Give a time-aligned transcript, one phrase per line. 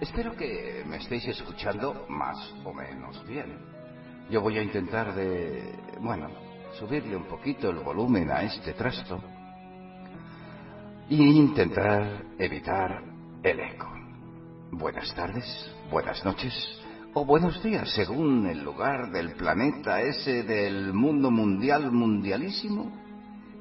[0.00, 3.58] Espero que me estéis escuchando más o menos bien.
[4.30, 6.28] Yo voy a intentar de, bueno,
[6.78, 9.20] subirle un poquito el volumen a este trasto
[11.08, 13.02] e intentar evitar
[13.42, 13.88] el eco.
[14.70, 15.44] Buenas tardes,
[15.90, 16.54] buenas noches
[17.12, 22.90] o buenos días, según el lugar del planeta ese del mundo mundial mundialísimo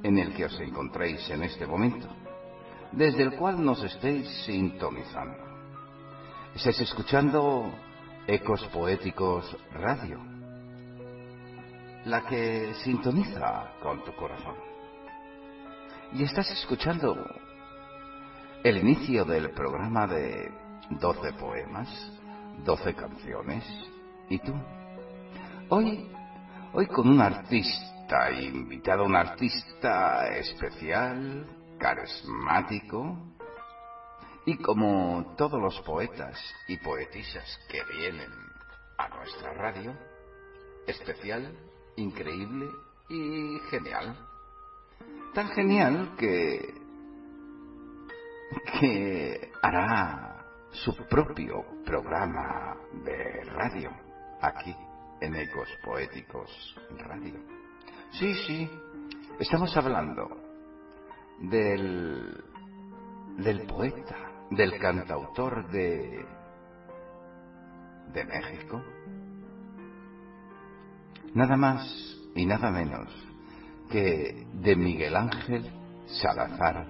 [0.04, 2.08] en el que os encontréis en este momento,
[2.92, 5.38] desde el cual nos estéis sintonizando.
[6.56, 7.72] Estás escuchando
[8.28, 10.20] Ecos Poéticos Radio,
[12.06, 14.56] la que sintoniza con tu corazón.
[16.14, 17.16] Y estás escuchando
[18.64, 20.52] el inicio del programa de
[20.90, 21.88] 12 poemas,
[22.66, 23.64] 12 canciones.
[24.30, 24.54] ¿Y tú?
[25.70, 26.08] Hoy,
[26.74, 31.46] hoy con un artista invitado, un artista especial,
[31.80, 33.18] carismático,
[34.46, 38.32] y como todos los poetas y poetisas que vienen
[38.98, 39.96] a nuestra radio,
[40.88, 41.56] especial,
[41.96, 42.68] increíble
[43.10, 44.18] y genial.
[45.34, 46.80] Tan genial que
[48.80, 53.92] que hará su propio programa de radio
[54.42, 54.76] aquí
[55.22, 57.36] en Ecos Poéticos Radio.
[58.14, 58.70] Sí, sí,
[59.40, 60.49] estamos hablando
[61.42, 62.44] del,
[63.38, 64.18] del poeta,
[64.52, 66.26] del cantautor de,
[68.14, 68.82] de México.
[71.34, 71.82] Nada más
[72.36, 73.08] y nada menos
[73.92, 75.70] que de Miguel Ángel
[76.22, 76.88] Salazar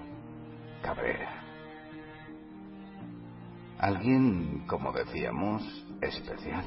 [0.82, 1.44] Cabrera.
[3.80, 5.62] Alguien, como decíamos,
[6.02, 6.66] especial.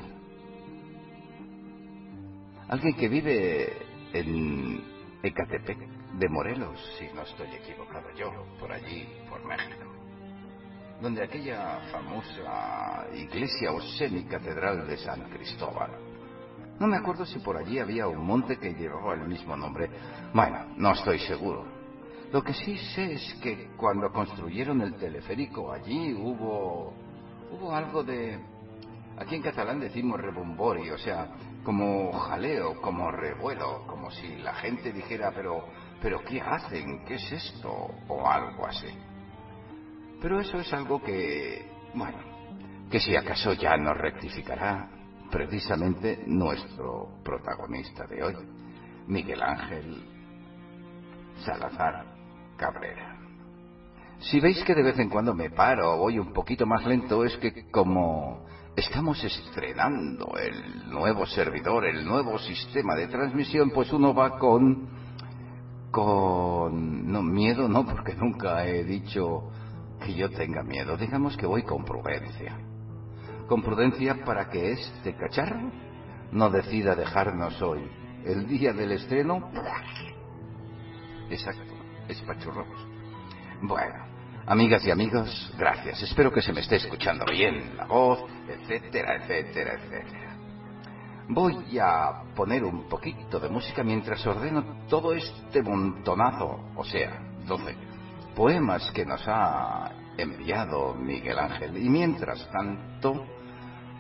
[2.69, 3.73] Alguien que vive
[4.15, 4.83] en
[5.23, 9.85] Ecatepec de Morelos, si no estoy equivocado yo, por allí, por México.
[11.01, 15.91] Donde aquella famosa iglesia o semicatedral de San Cristóbal.
[16.79, 19.91] No me acuerdo si por allí había un monte que llevaba el mismo nombre.
[20.33, 21.65] Bueno, no estoy seguro.
[22.33, 26.95] Lo que sí sé es que cuando construyeron el teleférico allí hubo
[27.53, 28.39] hubo algo de
[29.23, 31.29] aquí en catalán decimos rebombori, o sea,
[31.65, 35.65] como jaleo, como revuelo, como si la gente dijera, pero
[36.03, 37.05] pero ¿qué hacen?
[37.05, 37.91] ¿Qué es esto?
[38.09, 38.89] o algo así.
[40.21, 41.65] Pero eso es algo que,
[41.95, 42.19] bueno,
[42.91, 44.89] que si acaso ya nos rectificará
[45.31, 48.37] precisamente nuestro protagonista de hoy,
[49.07, 50.05] Miguel Ángel
[51.45, 52.05] Salazar
[52.57, 53.19] Cabrera.
[54.19, 57.25] Si veis que de vez en cuando me paro o voy un poquito más lento,
[57.25, 58.47] es que como
[58.77, 64.89] estamos estrenando el nuevo servidor, el nuevo sistema de transmisión, pues uno va con...
[65.91, 67.11] con...
[67.11, 69.51] no, miedo no, porque nunca he dicho
[70.05, 70.97] que yo tenga miedo.
[70.97, 72.59] Digamos que voy con prudencia.
[73.47, 75.71] Con prudencia para que este cacharro
[76.33, 77.83] no decida dejarnos hoy,
[78.25, 79.51] el día del estreno.
[81.29, 81.75] Exacto,
[82.09, 82.67] espachurros.
[83.61, 84.12] Bueno,
[84.47, 86.03] amigas y amigos, gracias.
[86.03, 90.37] Espero que se me esté escuchando bien la voz, etcétera, etcétera, etcétera.
[91.29, 97.77] Voy a poner un poquito de música mientras ordeno todo este montonazo, o sea, 12
[98.35, 101.77] poemas que nos ha enviado Miguel Ángel.
[101.77, 103.25] Y mientras tanto,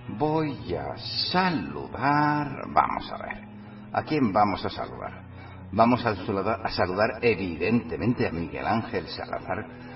[0.08, 0.96] voy a
[1.30, 3.44] saludar, vamos a ver,
[3.92, 5.22] ¿a quién vamos a saludar?
[5.70, 9.91] Vamos a saludar, a saludar evidentemente a Miguel Ángel Salazar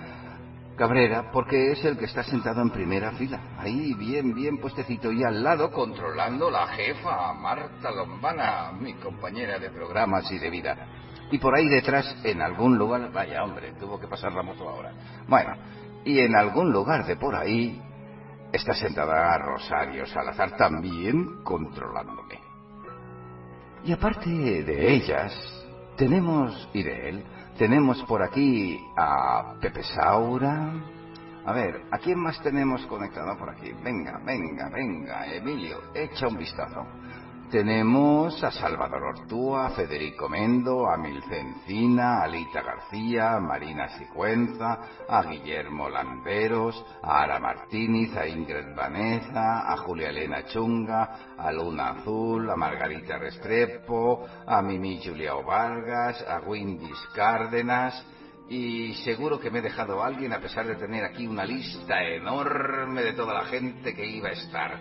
[0.76, 5.24] Cabrera, porque es el que está sentado en primera fila, ahí bien, bien puestecito y
[5.24, 10.76] al lado controlando la jefa, Marta Lombana, mi compañera de programas y de vida.
[11.30, 14.92] Y por ahí detrás, en algún lugar, vaya hombre, tuvo que pasar la moto ahora.
[15.26, 15.54] Bueno,
[16.04, 17.80] y en algún lugar de por ahí
[18.52, 22.38] está sentada Rosario Salazar también controlándome.
[23.82, 25.32] Y aparte de ellas,
[25.96, 27.24] tenemos, y de él,
[27.58, 30.72] tenemos por aquí a Pepe Saura.
[31.44, 33.72] A ver, ¿a quién más tenemos conectado por aquí?
[33.82, 36.84] Venga, venga, venga, Emilio, echa un vistazo.
[37.50, 44.80] Tenemos a Salvador Ortúa, a Federico Mendo, a Milcencina, a Alita García, a Marina Sigüenza,
[45.08, 51.90] a Guillermo Lamberos, a Ara Martínez, a Ingrid Vanessa, a Julia Elena Chunga, a Luna
[51.90, 58.04] Azul, a Margarita Restrepo, a Mimi Julia Vargas, a Windis Cárdenas,
[58.48, 62.02] y seguro que me he dejado a alguien a pesar de tener aquí una lista
[62.02, 64.80] enorme de toda la gente que iba a estar.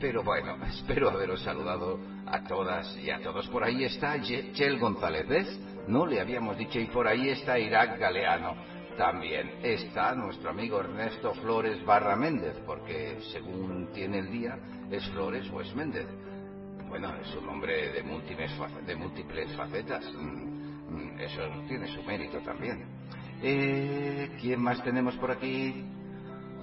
[0.00, 3.48] Pero bueno, espero haberos saludado a todas y a todos.
[3.48, 5.60] Por ahí está Chel González, ¿ves?
[5.88, 6.78] No le habíamos dicho.
[6.78, 8.54] Y por ahí está Irak Galeano.
[8.96, 14.56] También está nuestro amigo Ernesto Flores Barra Méndez, porque según tiene el día,
[14.90, 16.06] es Flores o es Méndez.
[16.88, 18.52] Bueno, es un hombre de múltiples,
[18.86, 20.04] de múltiples facetas.
[20.14, 22.84] Mm, mm, eso tiene su mérito también.
[23.42, 25.84] Eh, ¿Quién más tenemos por aquí?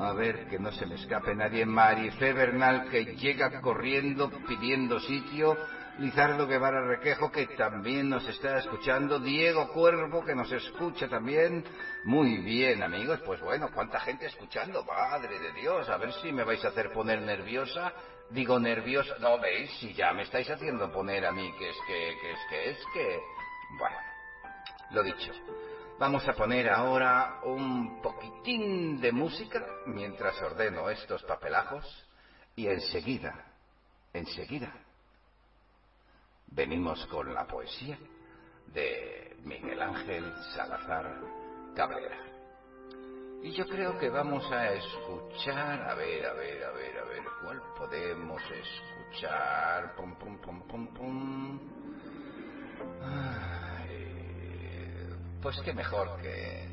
[0.02, 1.64] A ver, que no se me escape nadie.
[1.64, 5.56] Marife Bernal, que llega corriendo pidiendo sitio.
[6.00, 9.20] Lizardo Guevara Requejo, que también nos está escuchando.
[9.20, 11.64] Diego Cuervo, que nos escucha también.
[12.06, 13.20] Muy bien, amigos.
[13.24, 14.84] Pues bueno, ¿cuánta gente escuchando?
[14.84, 17.94] Padre de Dios, a ver si me vais a hacer poner nerviosa.
[18.32, 19.16] Digo nerviosa.
[19.20, 22.40] No, veis, si ya me estáis haciendo poner a mí que es que, que es
[22.50, 23.20] que es que.
[23.78, 23.98] Bueno,
[24.94, 25.32] lo dicho.
[26.02, 31.86] Vamos a poner ahora un poquitín de música mientras ordeno estos papelajos
[32.56, 33.54] y enseguida,
[34.12, 34.74] enseguida,
[36.48, 38.00] venimos con la poesía
[38.74, 41.22] de Miguel Ángel Salazar
[41.76, 42.18] Cabrera.
[43.44, 47.24] Y yo creo que vamos a escuchar, a ver, a ver, a ver, a ver,
[47.44, 49.96] ¿cuál podemos escuchar?
[49.96, 51.60] Pum, pum, pum, pum, pum.
[55.42, 56.68] Pues qué mejor que,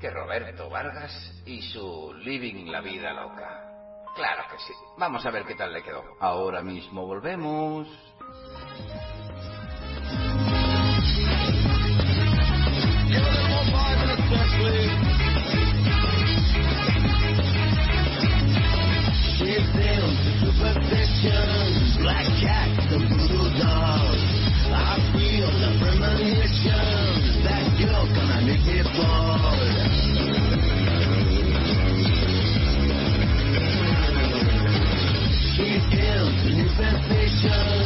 [0.00, 3.68] que Roberto Vargas y su Living la Vida Loca.
[4.14, 4.72] Claro que sí.
[4.96, 6.04] Vamos a ver qué tal le quedó.
[6.20, 7.88] Ahora mismo volvemos.
[36.78, 37.77] Sensation,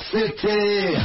[0.00, 0.96] City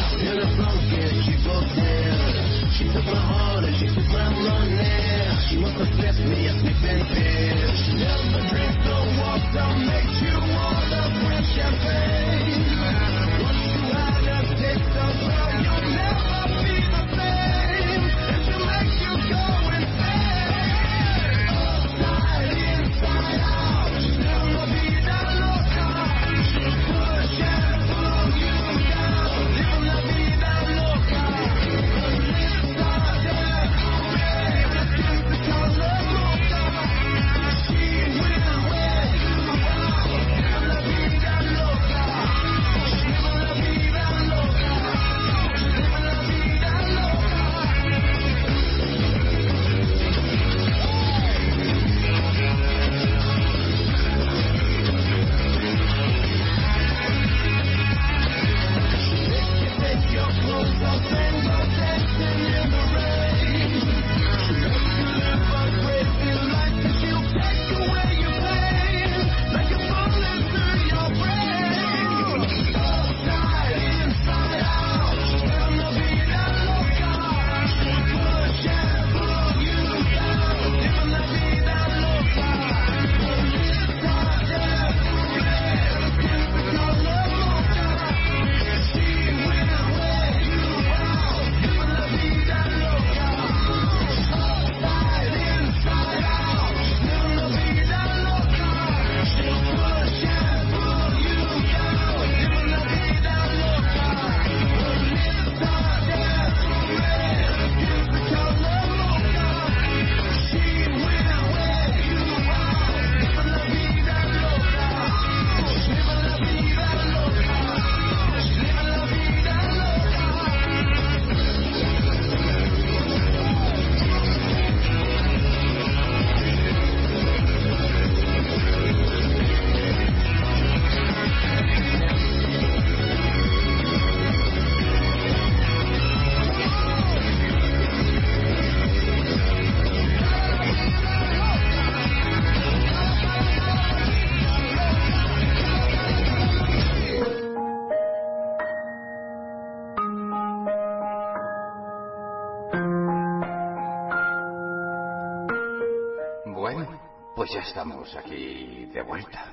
[157.53, 159.45] ya estamos aquí de vuelta.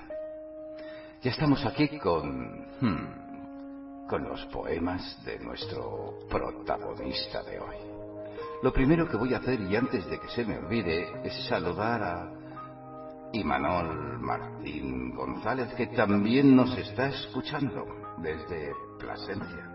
[1.23, 2.67] Ya estamos aquí con...
[2.81, 7.77] hmm, con los poemas de nuestro protagonista de hoy.
[8.63, 12.03] Lo primero que voy a hacer, y antes de que se me olvide, es saludar
[12.03, 12.33] a
[13.33, 17.85] Imanol Martín González, que también nos está escuchando
[18.19, 19.75] desde Plasencia.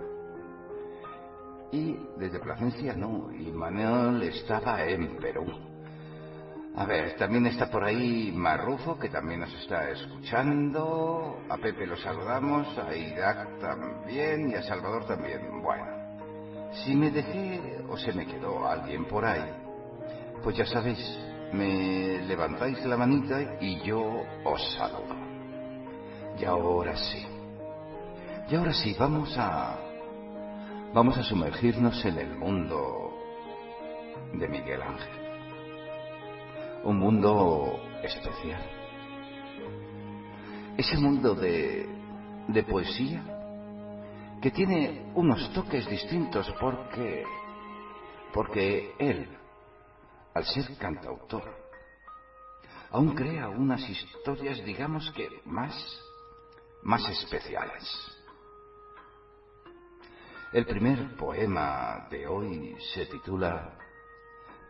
[1.72, 5.73] Y desde Plasencia no, Imanol estaba en Perú.
[6.76, 11.40] A ver, también está por ahí Marrufo, que también nos está escuchando.
[11.48, 15.62] A Pepe lo saludamos, a Irak también y a Salvador también.
[15.62, 15.86] Bueno,
[16.84, 19.52] si me dejé o se me quedó alguien por ahí,
[20.44, 21.00] pues ya sabéis
[21.54, 25.16] me levantáis la manita y yo os saludo.
[26.40, 27.24] Y ahora sí.
[28.50, 29.78] Y ahora sí, vamos a
[30.92, 33.14] vamos a sumergirnos en el mundo
[34.34, 35.23] de Miguel Ángel.
[36.84, 38.62] Un mundo especial.
[40.76, 41.88] Ese mundo de,
[42.50, 43.24] de poesía
[44.42, 47.24] que tiene unos toques distintos porque
[48.34, 49.30] porque él,
[50.34, 51.44] al ser cantautor,
[52.92, 55.74] aún crea unas historias, digamos que más
[56.82, 57.84] más especiales.
[60.52, 63.78] El primer poema de hoy se titula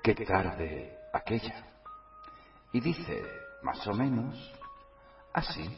[0.03, 1.72] Qué tarde aquella
[2.73, 3.23] y dice
[3.61, 4.35] más o menos
[5.33, 5.69] así.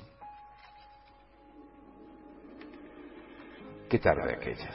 [3.89, 4.71] Qué tarde aquella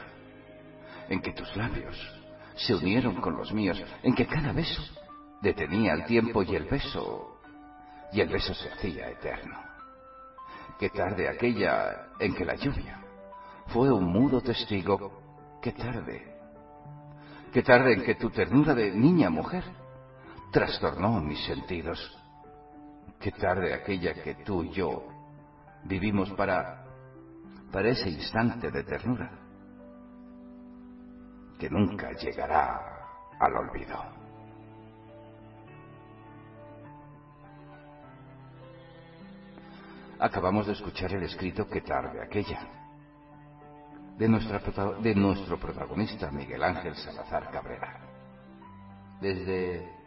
[1.08, 1.96] en que tus labios
[2.54, 4.82] se unieron con los míos, en que cada beso
[5.40, 7.40] detenía el tiempo y el beso
[8.12, 9.58] y el beso se hacía eterno.
[10.78, 13.02] Qué tarde aquella en que la lluvia
[13.66, 15.20] fue un mudo testigo
[15.60, 16.38] Qué tarde.
[17.52, 19.64] Qué tarde en que tu ternura de niña mujer
[20.50, 22.16] trastornó mis sentidos.
[23.18, 25.06] Qué tarde aquella que tú y yo
[25.84, 26.80] vivimos para
[27.72, 29.30] para ese instante de ternura
[31.58, 32.80] que nunca llegará
[33.38, 33.96] al olvido.
[40.18, 42.66] Acabamos de escuchar el escrito Qué tarde aquella
[44.18, 44.60] de, nuestra,
[45.00, 48.00] de nuestro protagonista Miguel Ángel Salazar Cabrera.
[49.20, 49.99] Desde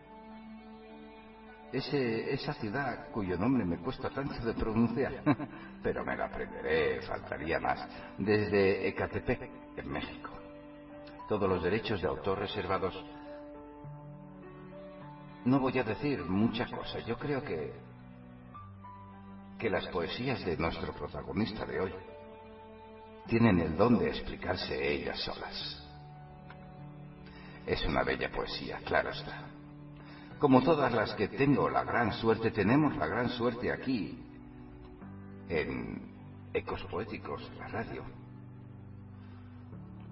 [1.74, 5.24] esa ciudad cuyo nombre me cuesta tanto de pronunciar,
[5.84, 10.30] pero me la aprenderé, faltaría más, desde Ecatepec, en México.
[11.28, 12.94] Todos los derechos de autor reservados.
[15.46, 17.74] No voy a decir muchas cosas, yo creo que,
[19.58, 21.94] que las poesías de nuestro protagonista de hoy
[23.28, 25.80] tienen el don de explicarse ellas solas.
[27.66, 29.53] Es una bella poesía, claro está.
[30.44, 34.22] Como todas las que tengo la gran suerte, tenemos la gran suerte aquí,
[35.48, 36.02] en
[36.54, 38.04] Ecos Poéticos, la radio,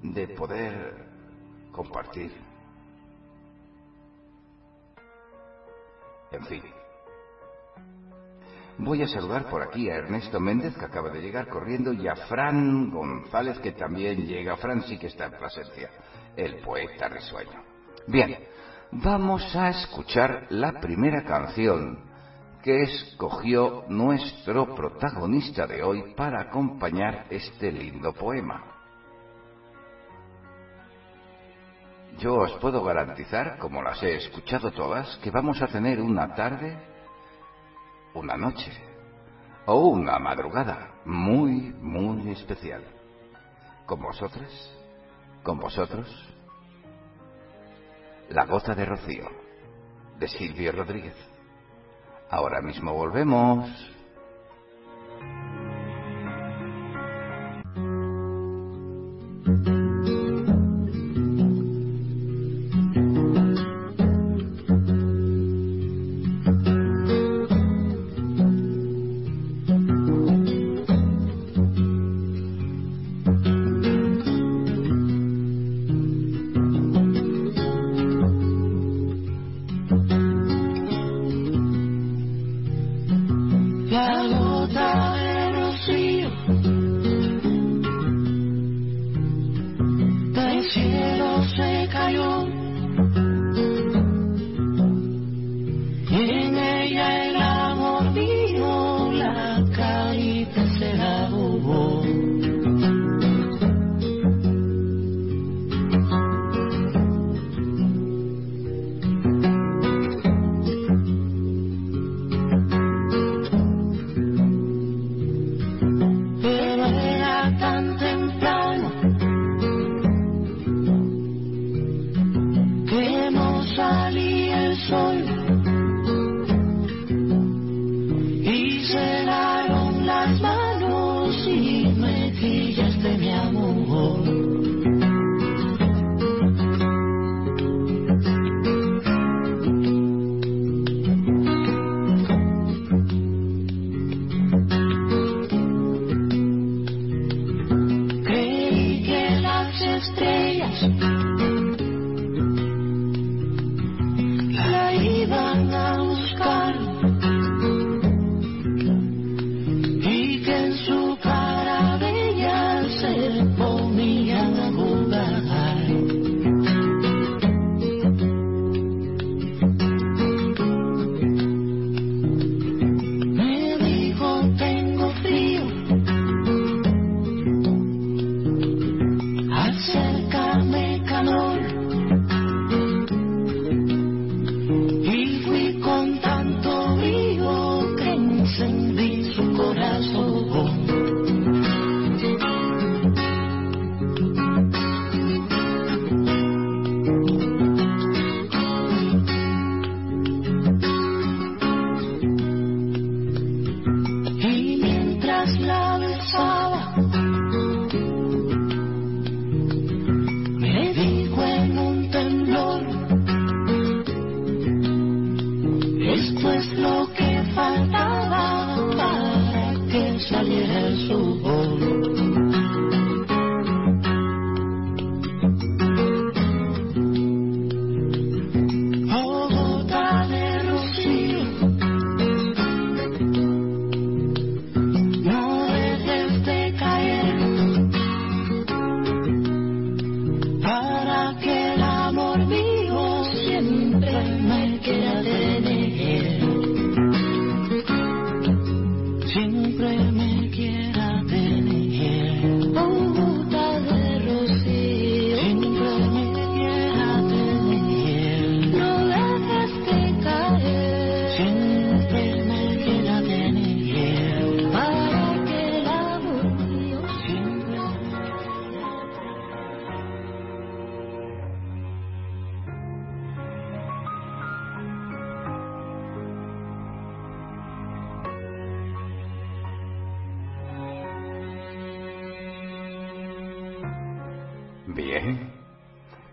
[0.01, 1.09] de poder
[1.73, 2.31] compartir.
[6.31, 6.63] En fin,
[8.77, 12.15] Voy a saludar por aquí a Ernesto Méndez, que acaba de llegar corriendo, y a
[12.15, 14.55] Fran González, que también llega.
[14.55, 15.89] Fran sí que está en presencia,
[16.37, 17.61] el poeta risueño.
[18.07, 18.37] Bien,
[18.91, 21.99] vamos a escuchar la primera canción
[22.63, 28.63] que escogió nuestro protagonista de hoy para acompañar este lindo poema.
[32.19, 36.77] Yo os puedo garantizar, como las he escuchado todas, que vamos a tener una tarde
[38.13, 38.71] una noche
[39.65, 42.83] o una madrugada muy, muy especial.
[43.85, 44.51] ¿Con vosotras?
[45.43, 46.07] ¿Con vosotros?
[48.33, 49.29] La gota de rocío,
[50.17, 51.15] de Silvio Rodríguez.
[52.29, 53.69] Ahora mismo volvemos.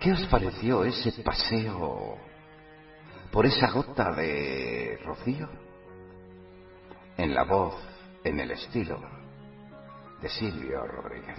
[0.08, 2.16] ¿Qué os pareció ese paseo
[3.30, 5.46] por esa gota de rocío?
[7.18, 7.74] En la voz,
[8.24, 8.98] en el estilo
[10.22, 11.36] de Silvio Rodríguez.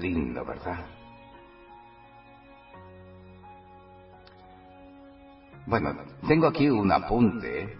[0.00, 0.84] Lindo, ¿verdad?
[5.64, 5.94] Bueno,
[6.26, 7.78] tengo aquí un apunte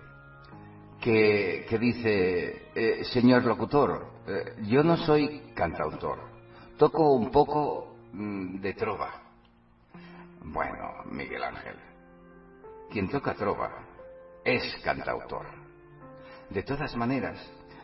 [1.00, 6.20] que, que dice, eh, señor locutor, eh, yo no soy cantautor,
[6.76, 9.12] toco un poco de trova.
[10.42, 11.76] Bueno, Miguel Ángel,
[12.90, 13.70] quien toca trova
[14.44, 15.46] es cantautor.
[16.50, 17.38] De todas maneras,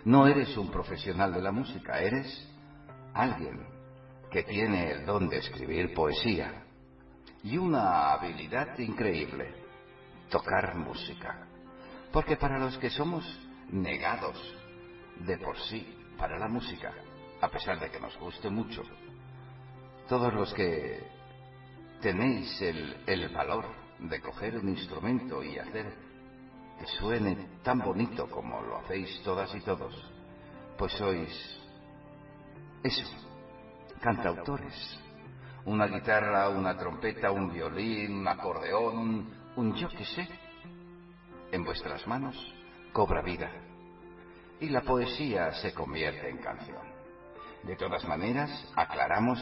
[0.05, 2.49] no eres un profesional de la música, eres
[3.13, 3.67] alguien
[4.31, 6.65] que tiene el don de escribir poesía
[7.43, 9.55] y una habilidad increíble,
[10.31, 11.47] tocar música.
[12.13, 13.25] Porque para los que somos
[13.71, 14.37] negados
[15.21, 16.93] de por sí para la música,
[17.41, 18.83] a pesar de que nos guste mucho,
[20.09, 21.03] todos los que
[22.01, 23.65] tenéis el, valor
[23.99, 25.95] de coger un instrumento y hacer
[26.79, 29.95] que suene tan bonito como lo hacéis todas y todos,
[30.77, 31.61] pues sois
[32.83, 33.07] eso,
[34.01, 35.01] cantautores.
[35.67, 40.29] Una guitarra, una trompeta, un violín, un acordeón, un yo que sé,
[41.53, 42.37] en vuestras manos
[42.93, 43.51] cobra vida
[44.61, 46.83] y la poesía se convierte en canción.
[47.63, 49.39] De todas maneras, aclaramos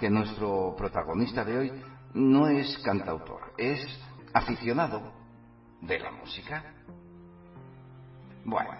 [0.00, 1.72] que nuestro protagonista de hoy
[2.14, 3.86] no es cantautor, es
[4.32, 5.12] aficionado
[5.82, 6.74] de la música.
[8.44, 8.70] Bueno,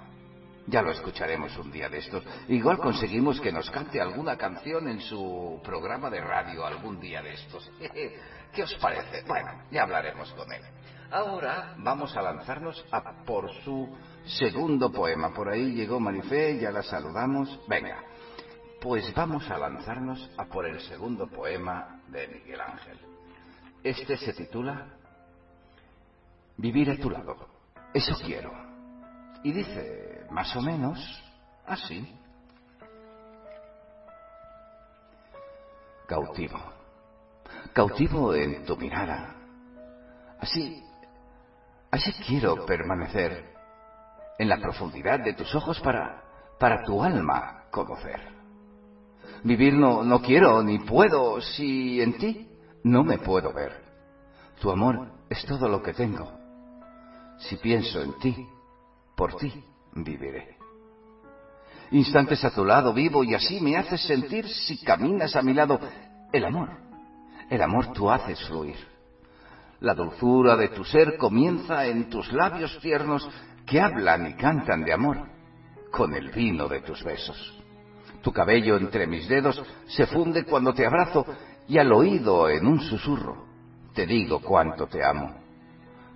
[0.67, 2.25] ya lo escucharemos un día de estos.
[2.49, 7.35] Igual conseguimos que nos cante alguna canción en su programa de radio algún día de
[7.35, 7.71] estos.
[8.53, 9.23] ¿Qué os parece?
[9.29, 10.63] Bueno, ya hablaremos con él.
[11.11, 13.89] Ahora vamos a lanzarnos a por su
[14.25, 15.35] segundo poema.
[15.35, 17.61] Por ahí llegó Marifé, ya la saludamos.
[17.69, 18.05] Venga,
[18.81, 22.99] pues vamos a lanzarnos a por el segundo poema de Miguel Ángel.
[23.83, 24.87] Este se titula
[26.57, 27.37] Vivir a tu lado.
[27.93, 28.53] Eso quiero.
[29.43, 30.99] Y dice, más o menos,
[31.67, 32.15] así.
[36.07, 36.59] Cautivo.
[37.73, 39.37] Cautivo en tu mirada.
[40.39, 40.83] Así,
[41.91, 43.55] así quiero permanecer
[44.39, 46.23] en la profundidad de tus ojos para,
[46.59, 48.40] para tu alma conocer.
[49.43, 52.49] Vivir no, no quiero ni puedo si en ti
[52.85, 53.83] no me puedo ver.
[54.61, 56.31] Tu amor es todo lo que tengo.
[57.39, 58.47] Si pienso en ti,
[59.17, 59.53] por ti
[59.95, 60.57] viviré.
[61.93, 65.81] Instantes a tu lado vivo y así me haces sentir si caminas a mi lado
[66.33, 66.71] el amor.
[67.49, 68.77] El amor tú haces fluir.
[69.81, 73.29] La dulzura de tu ser comienza en tus labios tiernos
[73.67, 75.27] que hablan y cantan de amor
[75.91, 77.60] con el vino de tus besos.
[78.23, 81.27] Tu cabello entre mis dedos se funde cuando te abrazo
[81.69, 83.47] y al oído en un susurro
[83.95, 85.35] te digo cuánto te amo.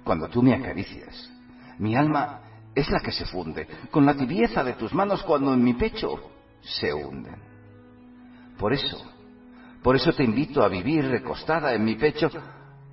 [0.04, 1.30] Cuando tú me acaricias,
[1.78, 2.40] mi alma
[2.74, 6.30] es la que se funde con la tibieza de tus manos cuando en mi pecho
[6.60, 7.36] se hunden.
[8.58, 9.02] Por eso,
[9.82, 12.30] por eso te invito a vivir recostada en mi pecho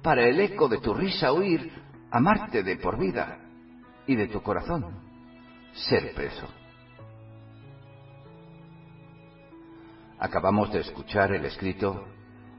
[0.02, 1.72] para el eco de tu risa oír,
[2.12, 3.40] amarte de por vida
[4.08, 4.86] y de tu corazón
[5.74, 6.61] ser preso.
[10.22, 12.06] Acabamos de escuchar el escrito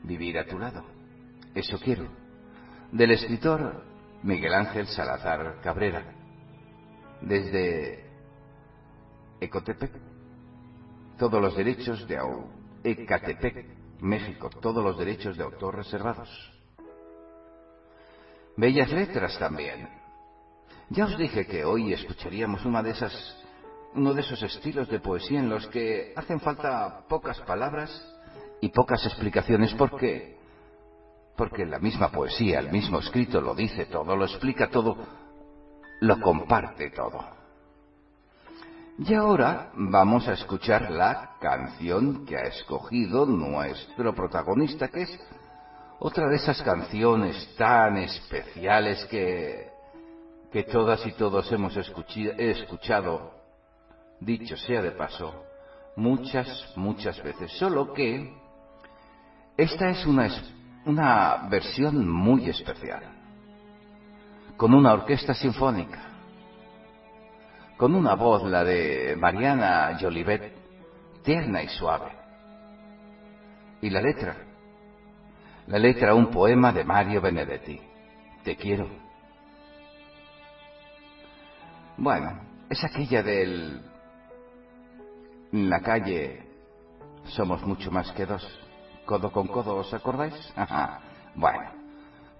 [0.02, 0.82] Vivir a tu lado.
[1.54, 2.08] Eso quiero.
[2.90, 3.84] Del escritor
[4.24, 6.02] Miguel Ángel Salazar Cabrera.
[7.20, 8.04] Desde
[9.40, 9.92] Ecotepec.
[11.16, 12.18] Todos los derechos de
[12.82, 13.64] Ecatepec,
[14.00, 14.50] México.
[14.50, 16.28] Todos los derechos de autor reservados.
[18.56, 19.88] Bellas letras también.
[20.90, 23.41] Ya os dije que hoy escucharíamos una de esas,
[23.94, 27.90] uno de esos estilos de poesía en los que hacen falta pocas palabras
[28.60, 30.38] y pocas explicaciones porque,
[31.36, 34.96] porque la misma poesía, el mismo escrito lo dice todo, lo explica todo,
[36.00, 37.42] lo comparte todo.
[38.98, 45.20] Y ahora vamos a escuchar la canción que ha escogido nuestro protagonista, que es
[45.98, 49.70] otra de esas canciones tan especiales que,
[50.52, 53.41] que todas y todos hemos escuchado,
[54.24, 55.44] dicho sea de paso,
[55.96, 57.52] muchas, muchas veces.
[57.52, 58.32] Solo que
[59.56, 60.28] esta es una,
[60.86, 63.02] una versión muy especial,
[64.56, 66.00] con una orquesta sinfónica,
[67.76, 70.54] con una voz, la de Mariana Jolivet,
[71.22, 72.12] tierna y suave.
[73.80, 74.36] Y la letra,
[75.66, 77.80] la letra un poema de Mario Benedetti.
[78.44, 78.88] Te quiero.
[81.96, 83.91] Bueno, es aquella del...
[85.52, 86.46] La calle
[87.36, 88.42] somos mucho más que dos.
[89.04, 90.34] Codo con codo, ¿os acordáis?
[91.34, 91.70] bueno,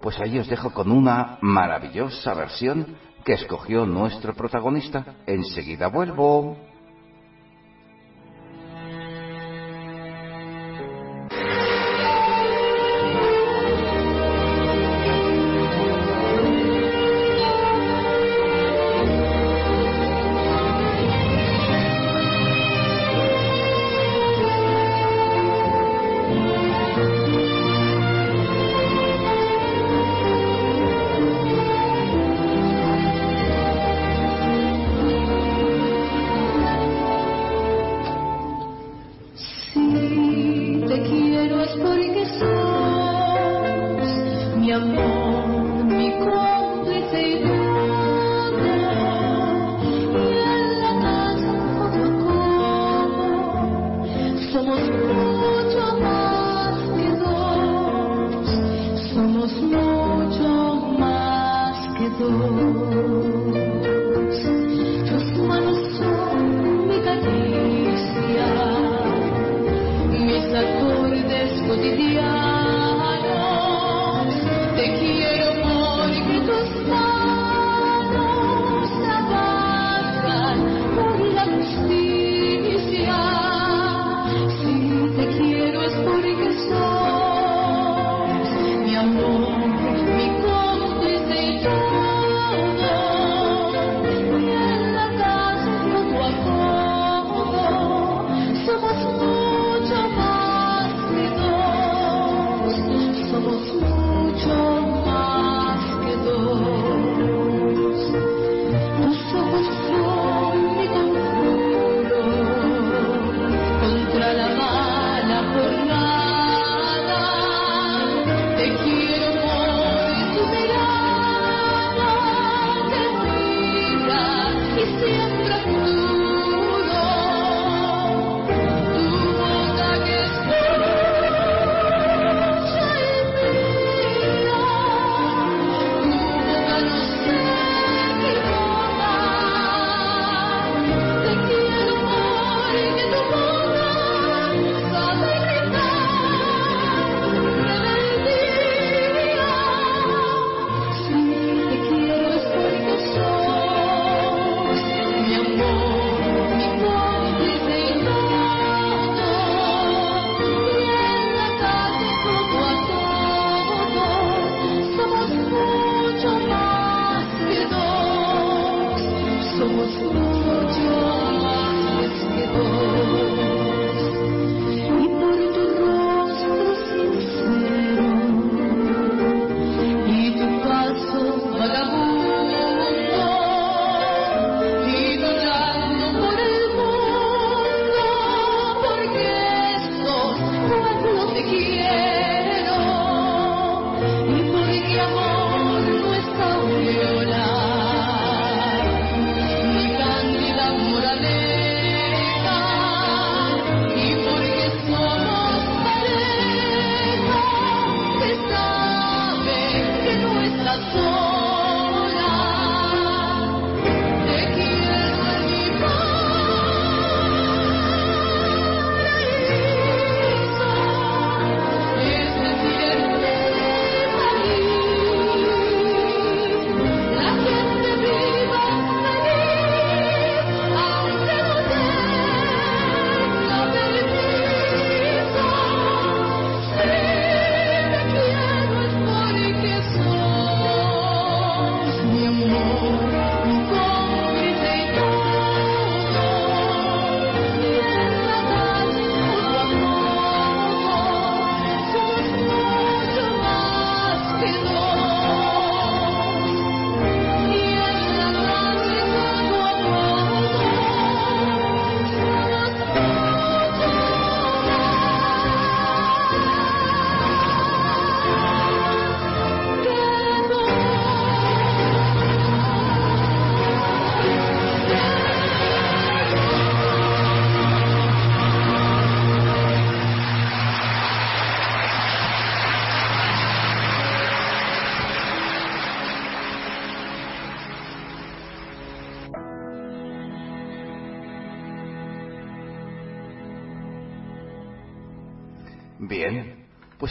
[0.01, 5.05] pues ahí os dejo con una maravillosa versión que escogió nuestro protagonista.
[5.27, 6.57] Enseguida vuelvo.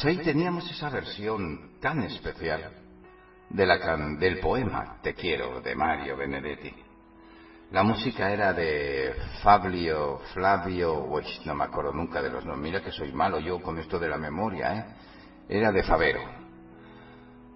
[0.03, 2.73] Pues ahí teníamos esa versión tan especial
[3.51, 6.75] de la can- del poema Te quiero de Mario Benedetti.
[7.71, 11.09] La música era de Fabio, Flavio,
[11.45, 14.09] no me acuerdo nunca de los nombres, mira que soy malo yo con esto de
[14.09, 14.85] la memoria, ¿eh?
[15.49, 16.21] Era de Favero,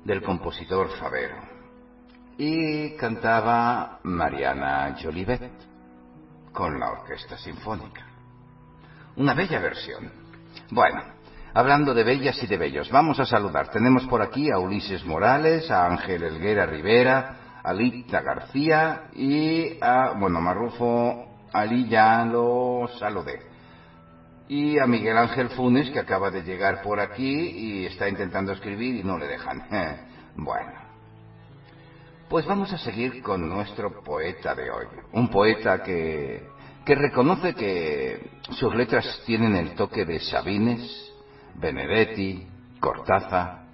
[0.05, 1.37] del compositor Favero.
[2.39, 5.51] Y cantaba Mariana Jolivet
[6.53, 8.07] con la Orquesta Sinfónica.
[9.17, 10.11] Una bella versión.
[10.71, 11.16] Bueno,
[11.57, 13.71] hablando de bellas y de bellos, vamos a saludar.
[13.71, 20.13] Tenemos por aquí a Ulises Morales, a Ángel Elguera Rivera, a Lita García y a,
[20.19, 23.41] bueno, Marrufo Ali ya lo saludé.
[24.49, 28.97] Y a Miguel Ángel Funes, que acaba de llegar por aquí y está intentando escribir
[28.97, 29.63] y no le dejan.
[30.39, 30.73] Bueno,
[32.29, 34.85] pues vamos a seguir con nuestro poeta de hoy.
[35.13, 36.47] Un poeta que,
[36.85, 41.06] que reconoce que sus letras tienen el toque de Sabines,
[41.59, 42.47] Benedetti,
[42.81, 43.65] Cortázar.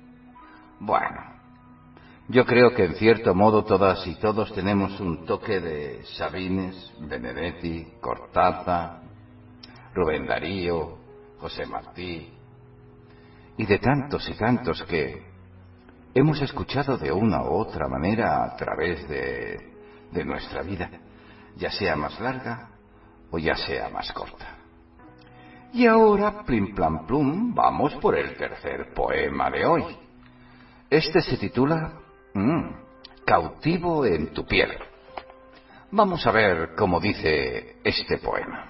[0.80, 1.20] Bueno,
[2.28, 7.94] yo creo que en cierto modo todas y todos tenemos un toque de Sabines, Benedetti,
[8.00, 9.02] Cortázar,
[9.94, 10.98] Rubén Darío,
[11.38, 12.32] José Martí
[13.56, 15.22] y de tantos y tantos que
[16.14, 19.72] hemos escuchado de una u otra manera a través de,
[20.12, 20.88] de nuestra vida,
[21.56, 22.70] ya sea más larga
[23.30, 24.51] o ya sea más corta.
[25.72, 29.84] Y ahora, plim plam plum, vamos por el tercer poema de hoy.
[30.90, 31.92] Este se titula
[32.34, 34.70] mm, Cautivo en tu piel.
[35.90, 38.66] Vamos a ver cómo dice este poema.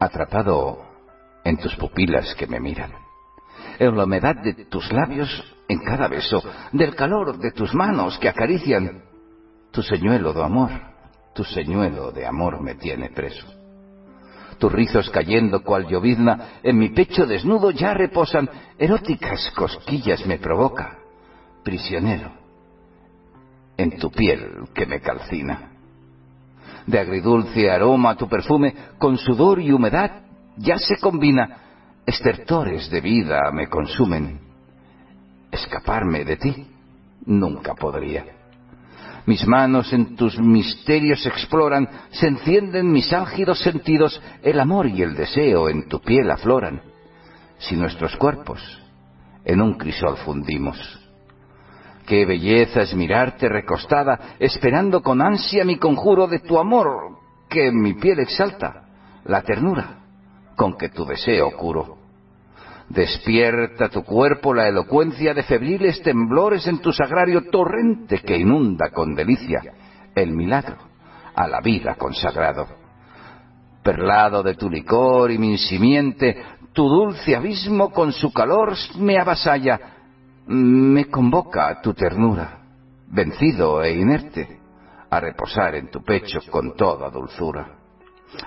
[0.00, 0.84] Atrapado
[1.44, 2.92] en tus pupilas que me miran,
[3.78, 5.28] en la humedad de tus labios
[5.68, 6.42] en cada beso,
[6.72, 9.04] del calor de tus manos que acarician,
[9.70, 10.70] tu señuelo de amor,
[11.36, 13.46] tu señuelo de amor me tiene preso.
[14.58, 20.96] Tus rizos cayendo cual llovizna en mi pecho desnudo ya reposan, eróticas cosquillas me provoca,
[21.62, 22.32] prisionero,
[23.76, 25.72] en tu piel que me calcina.
[26.86, 30.22] De agridulce aroma tu perfume con sudor y humedad
[30.56, 31.58] ya se combina,
[32.06, 34.40] estertores de vida me consumen.
[35.50, 36.66] Escaparme de ti
[37.26, 38.35] nunca podría.
[39.26, 45.14] Mis manos en tus misterios exploran, se encienden mis álgidos sentidos, el amor y el
[45.14, 46.80] deseo en tu piel afloran.
[47.58, 48.60] Si nuestros cuerpos
[49.44, 50.76] en un crisol fundimos.
[52.06, 57.18] Qué belleza es mirarte recostada, esperando con ansia mi conjuro de tu amor,
[57.48, 58.84] que en mi piel exalta
[59.24, 60.04] la ternura
[60.56, 61.95] con que tu deseo curo.
[62.88, 69.14] Despierta tu cuerpo la elocuencia de febriles temblores en tu sagrario torrente que inunda con
[69.14, 69.60] delicia
[70.14, 70.76] el milagro
[71.34, 72.66] a la vida consagrado.
[73.82, 79.80] Perlado de tu licor y mi simiente, tu dulce abismo con su calor me avasalla,
[80.46, 82.60] me convoca a tu ternura,
[83.08, 84.60] vencido e inerte,
[85.10, 87.68] a reposar en tu pecho con toda dulzura.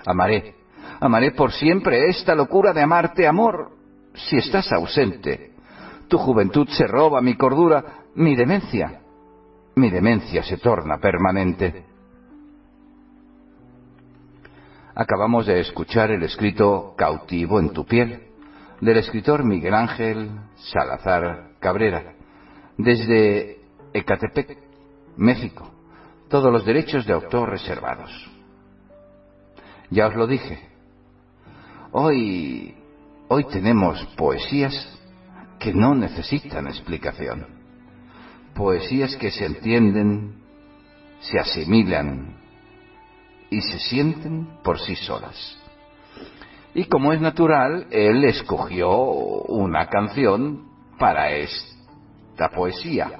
[0.05, 0.55] Amaré,
[0.99, 3.78] amaré por siempre esta locura de amarte, amor,
[4.13, 5.51] si estás ausente.
[6.07, 9.01] Tu juventud se roba mi cordura, mi demencia,
[9.75, 11.85] mi demencia se torna permanente.
[14.95, 18.23] Acabamos de escuchar el escrito Cautivo en tu piel,
[18.81, 22.15] del escritor Miguel Ángel Salazar Cabrera,
[22.77, 23.59] desde
[23.93, 24.57] Ecatepec,
[25.15, 25.69] México.
[26.29, 28.11] Todos los derechos de autor reservados.
[29.89, 30.59] Ya os lo dije.
[31.91, 32.75] Hoy,
[33.29, 34.73] hoy tenemos poesías
[35.59, 37.45] que no necesitan explicación.
[38.55, 40.41] Poesías que se entienden,
[41.21, 42.35] se asimilan
[43.51, 45.57] y se sienten por sí solas.
[46.73, 50.67] Y como es natural, él escogió una canción
[50.97, 53.11] para esta poesía.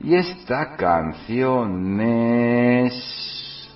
[0.00, 3.70] Y esta canción es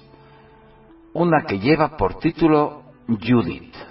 [1.13, 3.88] una que lleva por título Judith.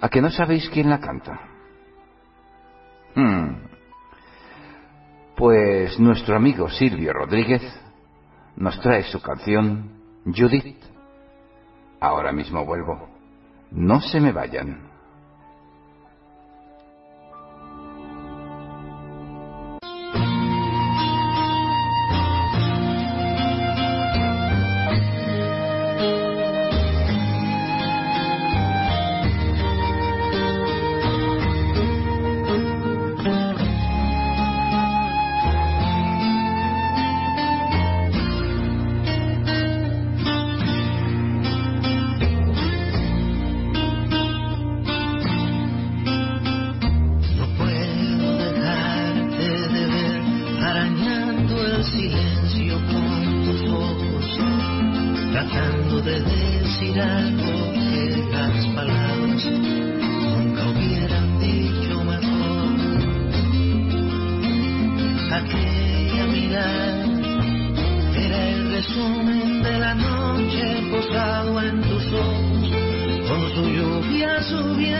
[0.00, 1.40] ¿A que no sabéis quién la canta?
[3.14, 3.66] Hmm.
[5.36, 7.62] Pues nuestro amigo Silvio Rodríguez
[8.56, 9.90] nos trae su canción
[10.24, 10.82] Judith.
[12.00, 13.08] Ahora mismo vuelvo.
[13.70, 14.89] No se me vayan.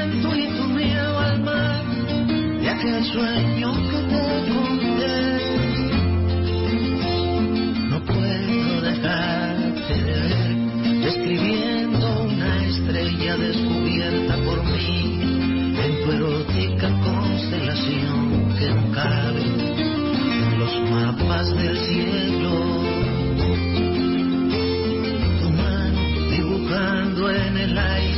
[0.06, 1.84] Viento y tu miedo al mar,
[2.60, 5.40] y aquel sueño que te conté.
[7.90, 15.20] No puedo dejarte de ver, describiendo una estrella descubierta por mí,
[15.82, 22.52] en tu erótica constelación que no cabe en los mapas del cielo.
[25.40, 28.09] Tu mano dibujando en el aire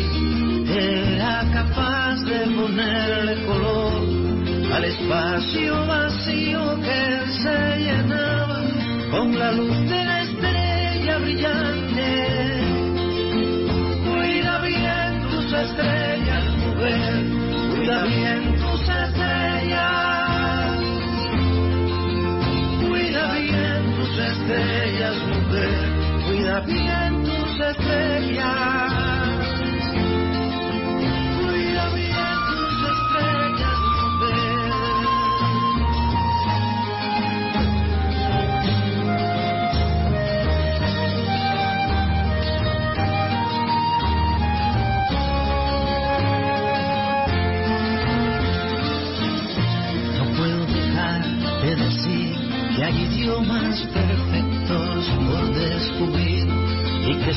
[1.63, 4.03] capaz de ponerle color
[4.75, 7.03] al espacio vacío que
[7.43, 8.63] se llenaba
[9.11, 12.11] con la luz de la estrella brillante.
[14.09, 17.25] Cuida bien tus estrellas, mujer,
[17.77, 19.93] cuida bien tus estrellas.
[22.89, 25.81] Cuida bien tus estrellas, mujer,
[26.27, 29.02] cuida bien tus estrellas.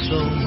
[0.08, 0.45] Y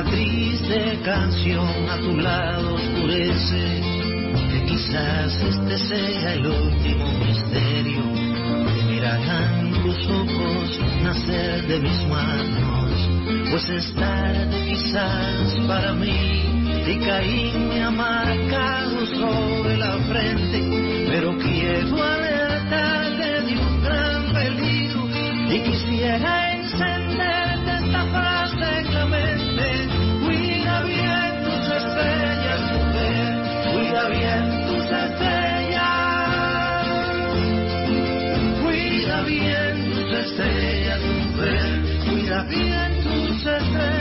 [0.00, 3.82] esta triste canción a tu lado oscurece,
[4.50, 8.02] que quizás este sea el último misterio.
[8.74, 16.44] Que mirarán tus ojos nacer de mis manos, pues es tarde quizás para mí
[16.86, 25.08] y Caín me ha marcado sobre la frente, pero quiero alertarte de un gran peligro
[25.50, 26.49] y quisiera
[43.58, 43.99] bien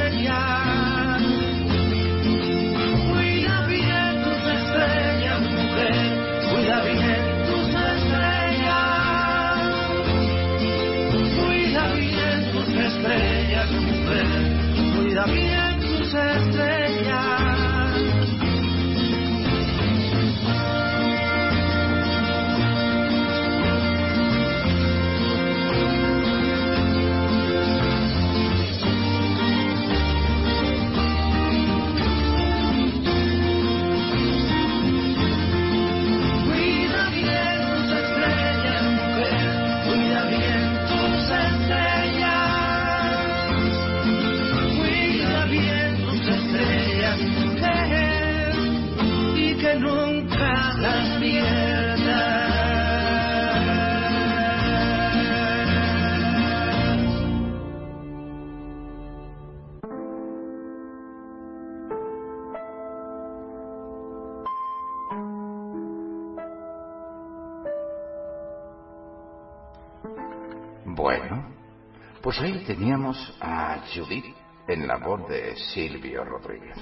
[72.30, 74.36] pues ahí teníamos a Judith
[74.68, 76.78] en la voz de Silvio Rodríguez.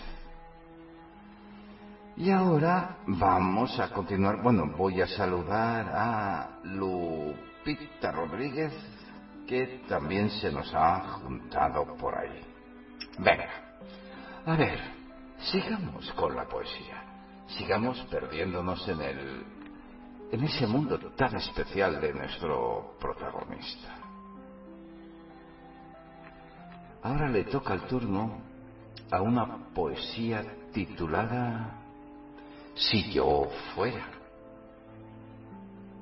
[2.17, 4.41] Y ahora vamos a continuar.
[4.43, 8.73] Bueno, voy a saludar a Lupita Rodríguez,
[9.47, 12.41] que también se nos ha juntado por ahí.
[13.17, 13.79] Venga,
[14.45, 14.81] a ver,
[15.39, 17.05] sigamos con la poesía.
[17.57, 19.45] Sigamos perdiéndonos en el
[20.29, 24.06] en ese mundo tan especial de nuestro protagonista.
[27.07, 28.41] Ahora le toca el turno
[29.09, 30.43] a una poesía
[30.73, 31.79] titulada
[32.75, 34.09] Si yo fuera.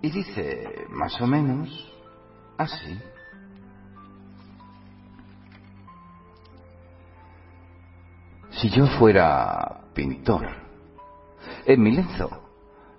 [0.01, 1.69] Y dice más o menos
[2.57, 2.99] así.
[8.49, 10.47] Si yo fuera pintor,
[11.67, 12.31] en mi lienzo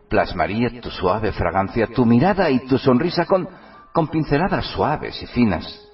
[0.08, 3.48] plasmaría tu suave fragancia, tu mirada y tu sonrisa con,
[3.92, 5.85] con pinceladas suaves y finas,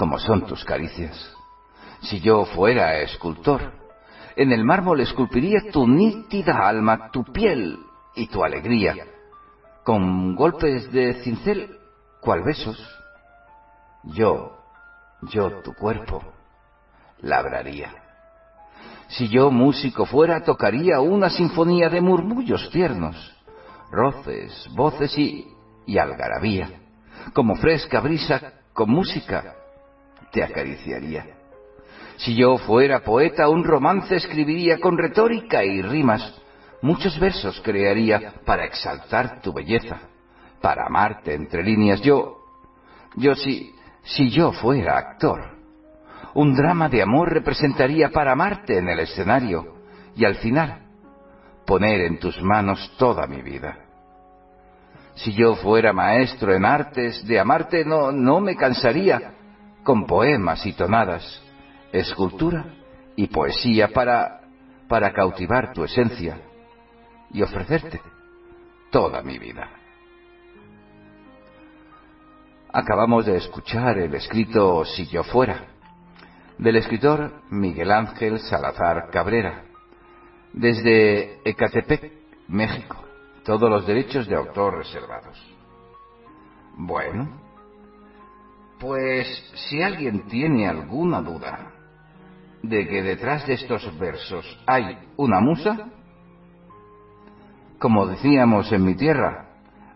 [0.00, 1.30] como son tus caricias.
[2.00, 3.74] Si yo fuera escultor,
[4.34, 7.78] en el mármol esculpiría tu nítida alma, tu piel
[8.14, 8.94] y tu alegría,
[9.84, 11.76] con golpes de cincel,
[12.22, 12.82] cual besos.
[14.04, 14.56] Yo,
[15.20, 16.22] yo tu cuerpo,
[17.18, 17.92] labraría.
[19.08, 23.36] Si yo músico fuera, tocaría una sinfonía de murmullos tiernos,
[23.90, 25.46] roces, voces y,
[25.84, 26.70] y algarabía.
[27.34, 29.56] Como fresca brisa con música,
[30.32, 31.26] te acariciaría.
[32.16, 36.38] Si yo fuera poeta, un romance escribiría con retórica y rimas.
[36.82, 40.00] Muchos versos crearía para exaltar tu belleza,
[40.60, 42.02] para amarte entre líneas.
[42.02, 42.38] Yo,
[43.16, 45.56] yo si, si yo fuera actor,
[46.34, 49.76] un drama de amor representaría para amarte en el escenario
[50.14, 50.82] y al final
[51.66, 53.78] poner en tus manos toda mi vida.
[55.14, 59.34] Si yo fuera maestro en artes, de amarte no, no me cansaría
[59.82, 61.42] con poemas y tonadas,
[61.92, 62.64] escultura
[63.16, 64.40] y poesía para,
[64.88, 66.40] para cautivar tu esencia
[67.32, 68.00] y ofrecerte
[68.90, 69.68] toda mi vida.
[72.72, 75.66] Acabamos de escuchar el escrito Si yo fuera,
[76.58, 79.64] del escritor Miguel Ángel Salazar Cabrera,
[80.52, 82.12] desde Ecatepec,
[82.48, 82.96] México.
[83.44, 85.38] Todos los derechos de autor reservados.
[86.76, 87.39] Bueno,
[88.80, 91.70] pues si alguien tiene alguna duda
[92.62, 95.90] de que detrás de estos versos hay una musa,
[97.78, 99.48] como decíamos en mi tierra,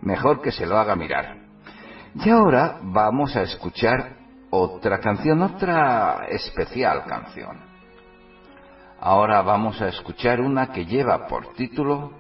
[0.03, 1.39] mejor que se lo haga mirar.
[2.15, 4.17] Y ahora vamos a escuchar
[4.51, 7.59] otra canción, otra especial canción.
[9.01, 12.13] Ahora vamos a escuchar una que lleva por título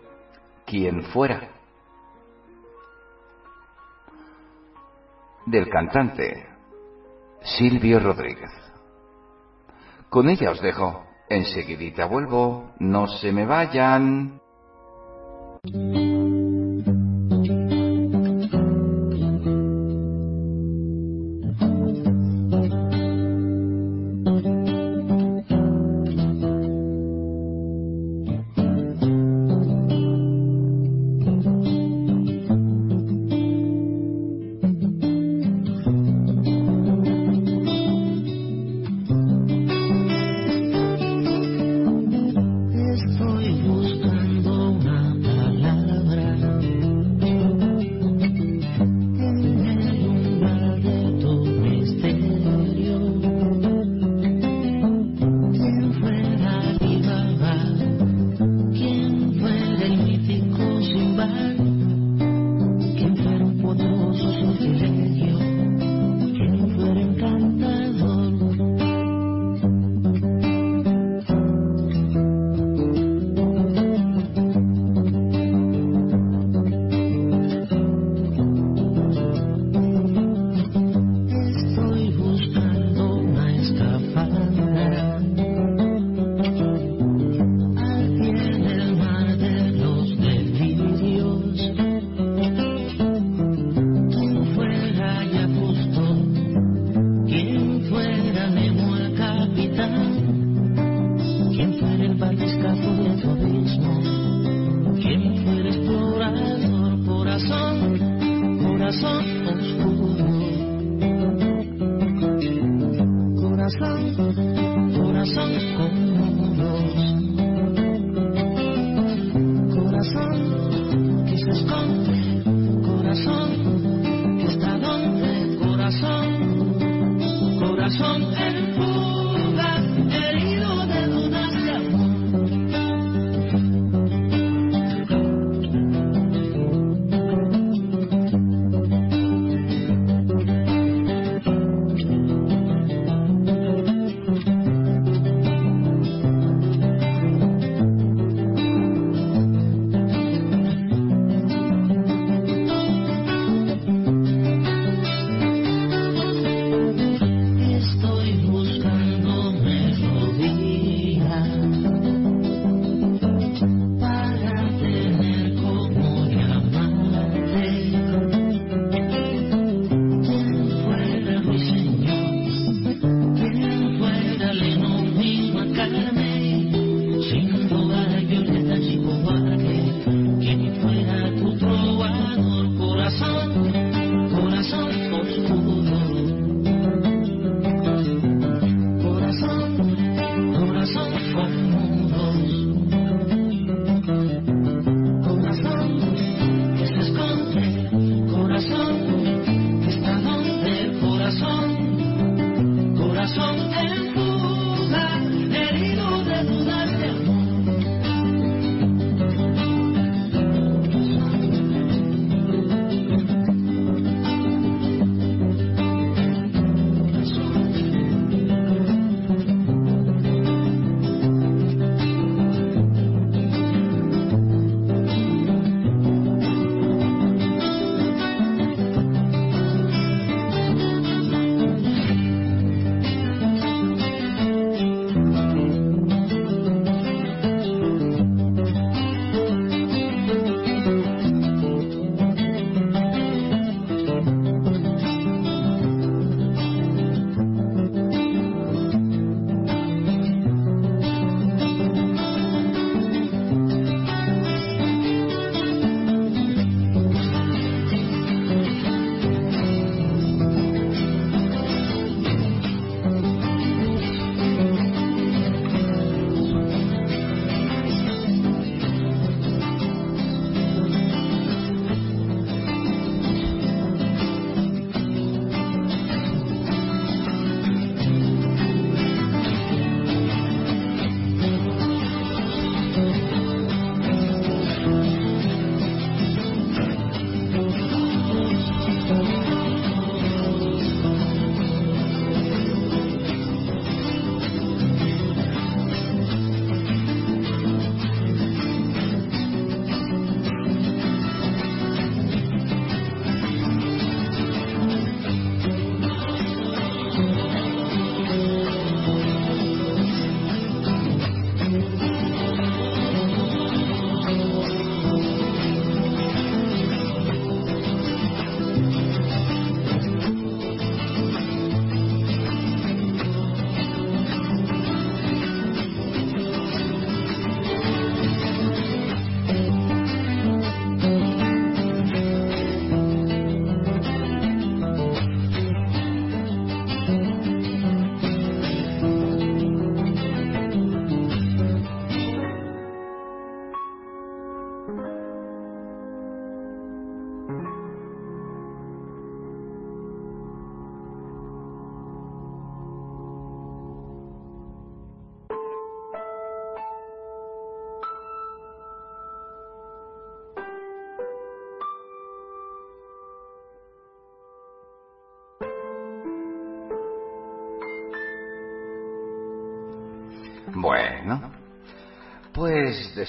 [0.66, 1.50] Quien fuera,
[5.46, 6.53] del cantante
[7.44, 8.50] Silvio Rodríguez.
[10.08, 11.04] Con ella os dejo.
[11.28, 12.72] Enseguidita vuelvo.
[12.78, 14.40] No se me vayan.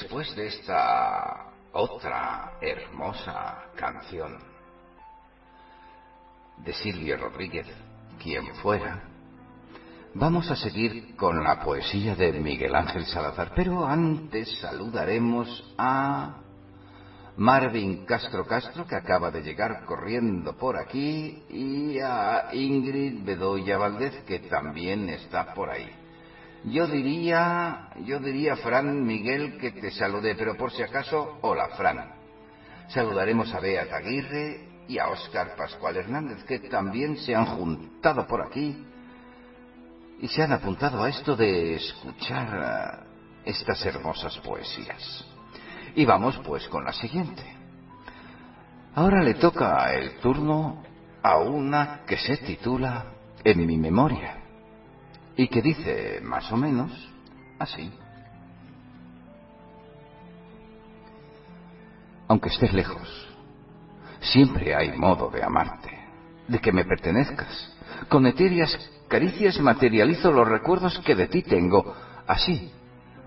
[0.01, 4.37] Después de esta otra hermosa canción
[6.57, 7.65] de Silvio Rodríguez,
[8.21, 9.03] quien fuera,
[10.13, 16.41] vamos a seguir con la poesía de Miguel Ángel Salazar, pero antes saludaremos a
[17.37, 24.25] Marvin Castro Castro, que acaba de llegar corriendo por aquí, y a Ingrid Bedoya Valdez,
[24.25, 25.89] que también está por ahí.
[26.67, 32.11] Yo diría, yo diría, Fran Miguel, que te salude, pero por si acaso, hola, Fran.
[32.87, 38.41] Saludaremos a Beat Aguirre y a Óscar Pascual Hernández, que también se han juntado por
[38.41, 38.83] aquí
[40.19, 43.05] y se han apuntado a esto de escuchar
[43.43, 45.23] estas hermosas poesías.
[45.95, 47.43] Y vamos pues con la siguiente.
[48.95, 50.81] Ahora le toca el turno
[51.21, 53.05] a una que se titula
[53.43, 54.44] En mi memoria
[55.37, 56.91] y que dice más o menos
[57.59, 57.91] así.
[62.27, 63.27] Aunque estés lejos,
[64.19, 65.91] siempre hay modo de amarte,
[66.47, 67.73] de que me pertenezcas.
[68.09, 68.75] Con etéreas
[69.07, 71.93] caricias materializo los recuerdos que de ti tengo.
[72.25, 72.71] Así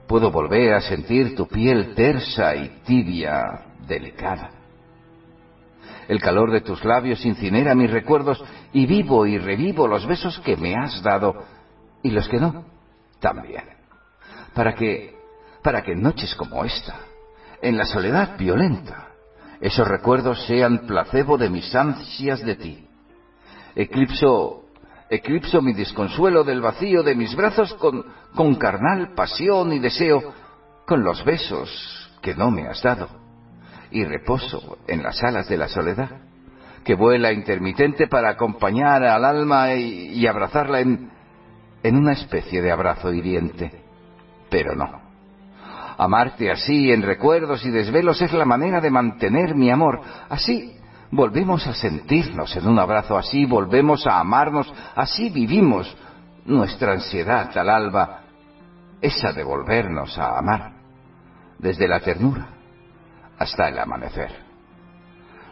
[0.09, 4.51] puedo volver a sentir tu piel tersa y tibia, delicada.
[6.09, 8.43] El calor de tus labios incinera mis recuerdos
[8.73, 11.45] y vivo y revivo los besos que me has dado
[12.03, 12.64] y los que no,
[13.20, 13.64] también.
[14.55, 15.16] Para que,
[15.62, 16.96] para que en noches como esta,
[17.61, 19.09] en la soledad violenta,
[19.61, 22.86] esos recuerdos sean placebo de mis ansias de ti.
[23.74, 24.66] Eclipso,
[25.11, 30.32] eclipso mi desconsuelo del vacío de mis brazos con, con carnal pasión y deseo,
[30.86, 33.09] con los besos que no me has dado,
[33.90, 36.11] y reposo en las alas de la soledad,
[36.84, 41.11] que vuela intermitente para acompañar al alma y, y abrazarla en,
[41.83, 43.83] en una especie de abrazo hiriente.
[44.51, 45.09] Pero no.
[45.99, 50.01] Amarte así, en recuerdos y desvelos, es la manera de mantener mi amor.
[50.29, 50.76] Así
[51.11, 55.97] volvemos a sentirnos en un abrazo, así volvemos a amarnos, así vivimos
[56.45, 58.20] nuestra ansiedad al alba,
[59.01, 60.72] esa de volvernos a amar,
[61.59, 62.49] desde la ternura
[63.39, 64.31] hasta el amanecer.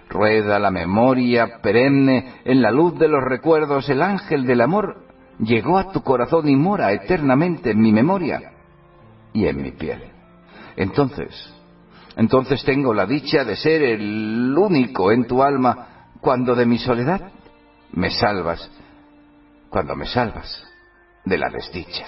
[0.08, 5.05] Rueda la memoria perenne en la luz de los recuerdos, el ángel del amor
[5.38, 8.52] llegó a tu corazón y mora eternamente en mi memoria
[9.32, 10.02] y en mi piel.
[10.76, 11.54] Entonces,
[12.16, 17.30] entonces tengo la dicha de ser el único en tu alma cuando de mi soledad
[17.92, 18.70] me salvas,
[19.70, 20.64] cuando me salvas
[21.24, 22.06] de la desdicha.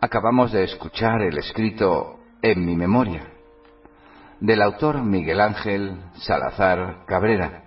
[0.00, 3.30] Acabamos de escuchar el escrito En mi memoria
[4.40, 7.64] del autor Miguel Ángel Salazar Cabrera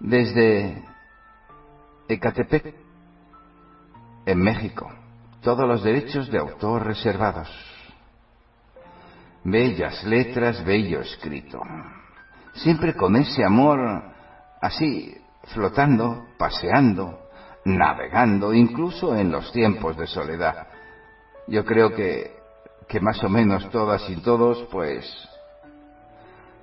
[0.00, 0.82] desde
[2.08, 2.74] Ecatepec,
[4.26, 4.90] en México.
[5.42, 7.48] Todos los derechos de autor reservados.
[9.44, 11.60] Bellas letras, bello escrito.
[12.54, 13.80] Siempre con ese amor
[14.60, 15.14] así,
[15.54, 17.18] flotando, paseando,
[17.64, 20.66] navegando, incluso en los tiempos de soledad.
[21.46, 22.36] Yo creo que,
[22.86, 25.06] que más o menos todas y todos, pues,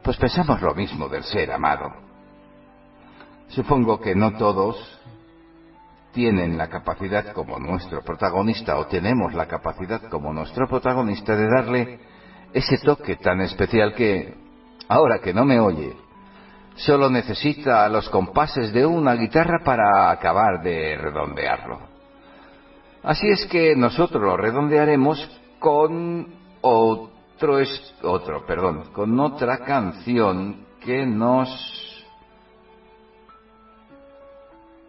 [0.04, 2.07] pues pensamos lo mismo del ser amado.
[3.50, 4.78] Supongo que no todos
[6.12, 12.00] tienen la capacidad como nuestro protagonista o tenemos la capacidad como nuestro protagonista de darle
[12.54, 14.34] ese toque tan especial que,
[14.88, 15.96] ahora que no me oye,
[16.76, 21.80] solo necesita los compases de una guitarra para acabar de redondearlo.
[23.04, 25.30] Así es que nosotros lo redondearemos
[25.60, 26.28] con
[26.62, 27.60] otro,
[28.02, 31.87] otro, perdón, con otra canción que nos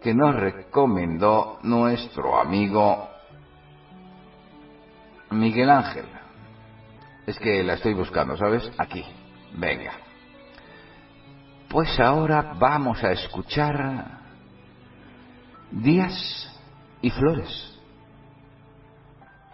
[0.02, 3.08] que nos recomendó nuestro amigo
[5.30, 6.06] Miguel Ángel.
[7.26, 8.70] Es que la estoy buscando, ¿sabes?
[8.78, 9.04] Aquí.
[9.54, 9.92] Venga.
[11.68, 14.18] Pues ahora vamos a escuchar
[15.70, 16.48] Días
[17.02, 17.78] y Flores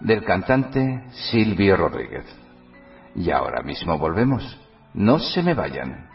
[0.00, 2.24] del cantante Silvio Rodríguez.
[3.16, 4.58] Y ahora mismo volvemos.
[4.92, 6.13] No se me vayan.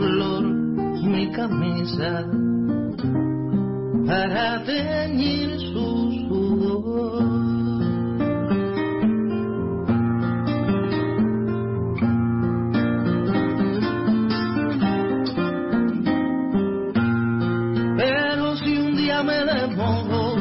[0.00, 2.24] Mi camisa
[4.06, 7.24] para teñir su sudor.
[17.96, 20.36] Pero si un día me demoro,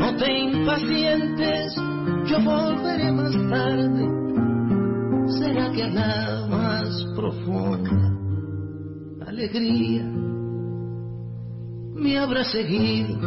[0.00, 1.74] no te impacientes,
[2.26, 4.04] yo volveré más tarde.
[5.38, 7.93] Será que la más profunda
[9.44, 10.02] alegría.
[11.94, 13.18] Me habrá seguido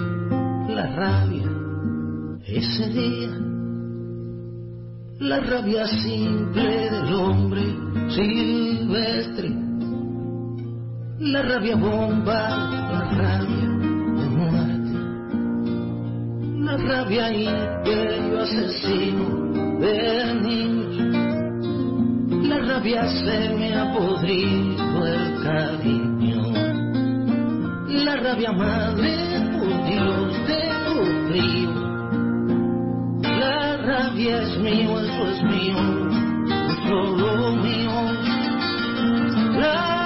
[0.70, 1.49] la rabia
[2.45, 3.30] ese día.
[5.20, 7.61] La rabia simple del hombre
[8.09, 9.49] silvestre.
[11.20, 12.49] La rabia bomba,
[12.91, 13.68] la rabia
[14.20, 14.91] de muerte,
[16.59, 21.16] la rabia imperio asesino de niños,
[22.48, 26.41] la rabia se me ha podrido el cariño,
[27.88, 29.12] la rabia madre,
[29.89, 30.95] Dios de tu
[31.28, 31.72] frío,
[33.22, 35.78] la rabia es mío, eso es mío,
[36.88, 37.91] solo mío.
[39.60, 39.97] La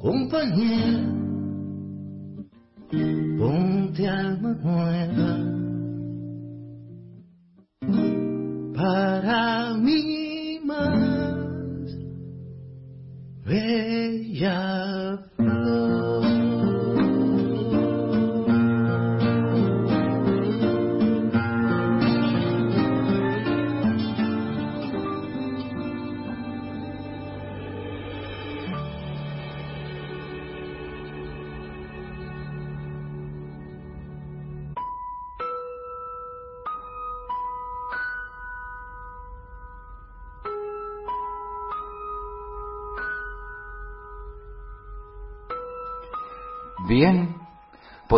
[0.00, 1.00] compañera,
[3.38, 4.97] ponte alma nueva.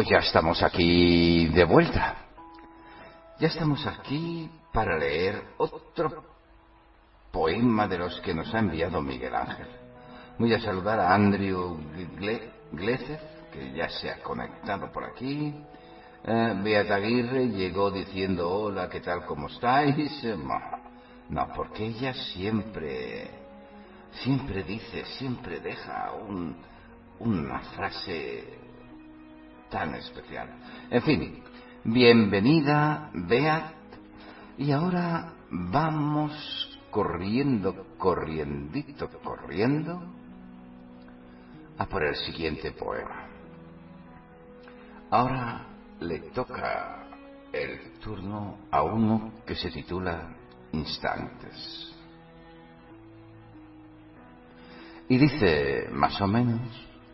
[0.01, 2.17] Pues ya estamos aquí de vuelta.
[3.39, 6.25] Ya estamos aquí para leer otro
[7.31, 9.67] poema de los que nos ha enviado Miguel Ángel.
[10.39, 11.77] Voy a saludar a Andrew
[12.17, 13.21] Gle- Glezes,
[13.53, 15.55] que ya se ha conectado por aquí.
[16.25, 19.27] Eh, Aguirre llegó diciendo hola, ¿qué tal?
[19.27, 20.25] ¿Cómo estáis?
[20.25, 20.59] Eh, No,
[21.29, 23.29] no, porque ella siempre,
[24.13, 26.57] siempre dice, siempre deja un,
[27.19, 28.70] una frase
[29.71, 30.49] tan especial.
[30.91, 31.43] En fin,
[31.85, 33.75] bienvenida, Beat.
[34.59, 40.03] Y ahora vamos corriendo, corriendito, corriendo
[41.79, 43.27] a por el siguiente poema.
[45.11, 45.67] Ahora
[46.01, 47.07] le toca
[47.53, 50.35] el turno a uno que se titula
[50.73, 51.95] Instantes.
[55.09, 56.61] Y dice más o menos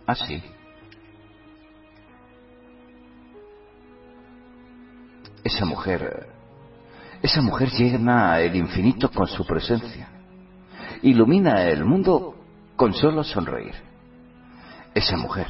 [0.07, 0.43] así.
[5.47, 6.27] Esa mujer,
[7.23, 10.09] esa mujer llena el infinito con su presencia,
[11.03, 12.35] ilumina el mundo
[12.75, 13.77] con solo sonreír.
[14.93, 15.47] Esa mujer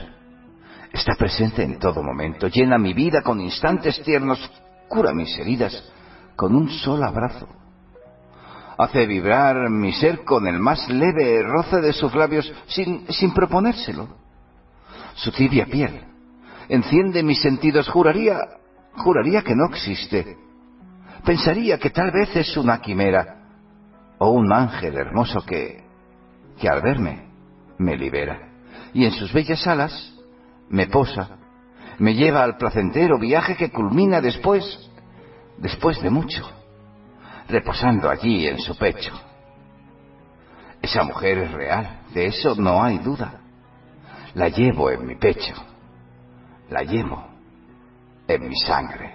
[0.93, 4.39] está presente en todo momento, llena mi vida con instantes tiernos,
[4.87, 5.91] cura mis heridas
[6.37, 7.49] con un solo abrazo.
[8.77, 14.09] Hace vibrar mi ser con el más leve roce de sus labios sin, sin proponérselo.
[15.15, 16.03] Su tibia piel
[16.69, 18.37] enciende mis sentidos, juraría,
[18.97, 20.37] juraría que no existe.
[21.25, 23.37] Pensaría que tal vez es una quimera
[24.19, 25.85] o un ángel hermoso que,
[26.59, 27.29] que al verme
[27.79, 28.47] me libera
[28.93, 30.15] y en sus bellas alas
[30.69, 31.37] me posa,
[31.99, 34.91] me lleva al placentero viaje que culmina después,
[35.59, 36.43] después de mucho,
[37.49, 39.13] reposando allí en su pecho.
[40.81, 43.41] Esa mujer es real, de eso no hay duda.
[44.35, 45.55] La llevo en mi pecho,
[46.71, 47.36] la llevo
[48.29, 49.15] en mi sangre.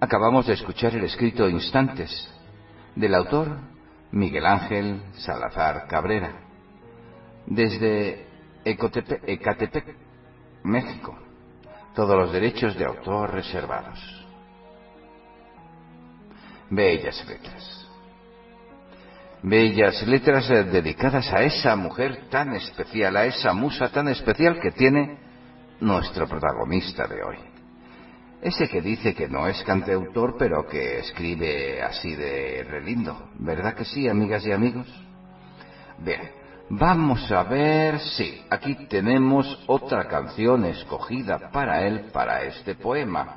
[0.00, 2.10] Acabamos de escuchar el escrito Instantes
[2.96, 3.58] del autor
[4.12, 6.32] Miguel Ángel Salazar Cabrera,
[7.46, 8.26] desde
[8.64, 9.96] Ecatepec,
[10.64, 11.18] México.
[11.94, 13.98] Todos los derechos de autor reservados.
[16.70, 17.79] Bellas letras.
[19.42, 24.70] Bellas letras eh, dedicadas a esa mujer tan especial, a esa musa tan especial que
[24.70, 25.18] tiene
[25.80, 27.36] nuestro protagonista de hoy.
[28.42, 33.30] Ese que dice que no es cantautor, pero que escribe así de relindo.
[33.38, 34.86] ¿Verdad que sí, amigas y amigos?
[35.98, 36.30] Bien,
[36.68, 43.36] vamos a ver, sí, aquí tenemos otra canción escogida para él, para este poema.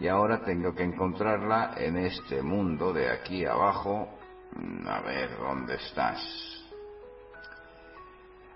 [0.00, 4.18] Y ahora tengo que encontrarla en este mundo de aquí abajo.
[4.56, 6.20] Mm, A ver, ¿dónde estás?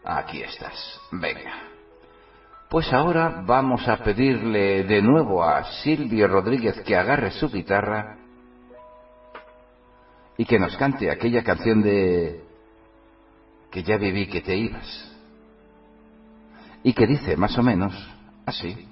[0.04, 1.00] Aquí estás.
[1.12, 1.52] Venga.
[2.68, 8.16] Pues ahora vamos a pedirle de nuevo a Silvio Rodríguez que agarre su guitarra
[10.36, 12.44] y que nos cante aquella canción de
[13.70, 15.12] que ya viví que te ibas.
[16.82, 17.94] Y que dice más o menos
[18.46, 18.85] así.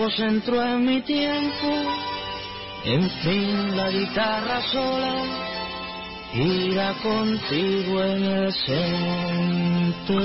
[0.00, 1.68] Tiempo entró en mi tiempo.
[2.86, 5.14] En fin, la guitarra sola
[6.32, 10.20] irá contigo en el centro.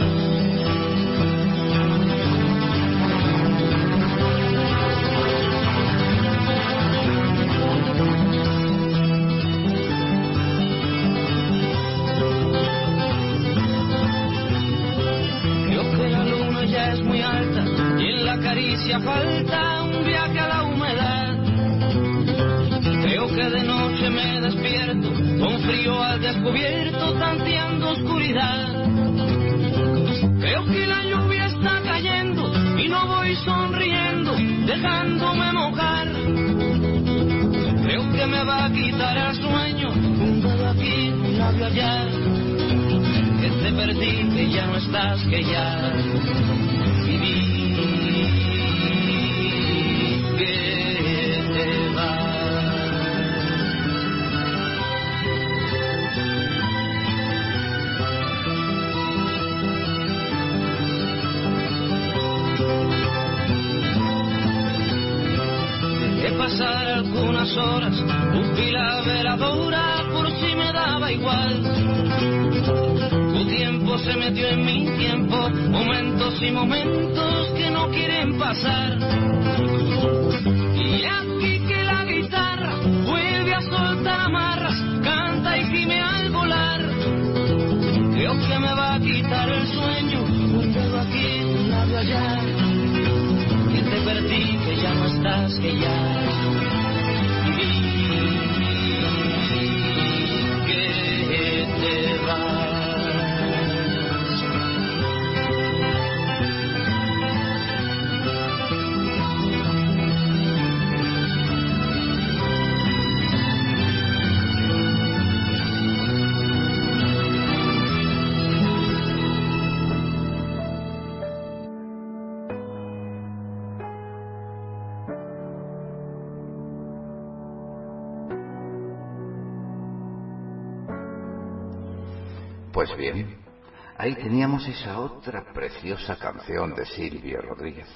[134.05, 137.87] Ahí teníamos esa otra preciosa canción de Silvio Rodríguez,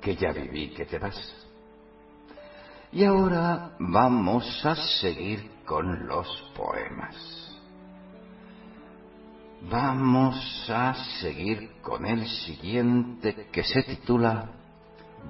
[0.00, 1.18] que ya viví, que te vas.
[2.90, 6.26] Y ahora vamos a seguir con los
[6.56, 7.14] poemas.
[9.70, 14.50] Vamos a seguir con el siguiente que se titula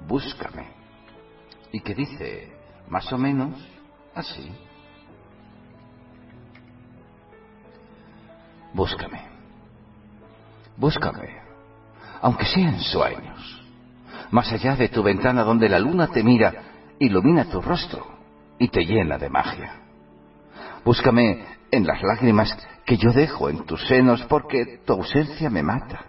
[0.07, 0.67] Búscame
[1.71, 2.53] y que dice
[2.87, 3.59] más o menos
[4.15, 4.49] así.
[8.73, 9.32] Búscame.
[10.77, 11.41] Búscame.
[12.21, 13.61] Aunque sea en sueños.
[14.31, 16.53] Más allá de tu ventana donde la luna te mira,
[16.99, 18.07] ilumina tu rostro
[18.57, 19.75] y te llena de magia.
[20.83, 26.05] Búscame en las lágrimas que yo dejo en tus senos porque tu ausencia me mata.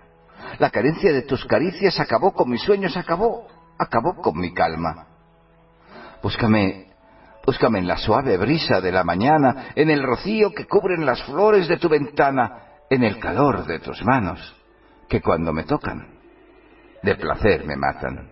[0.58, 3.46] La carencia de tus caricias acabó con mis sueños, acabó,
[3.78, 5.06] acabó con mi calma.
[6.22, 6.94] Búscame
[7.46, 11.68] Búscame en la suave brisa de la mañana, en el rocío que cubren las flores
[11.68, 14.54] de tu ventana, en el calor de tus manos,
[15.08, 16.08] que cuando me tocan,
[17.02, 18.30] de placer me matan.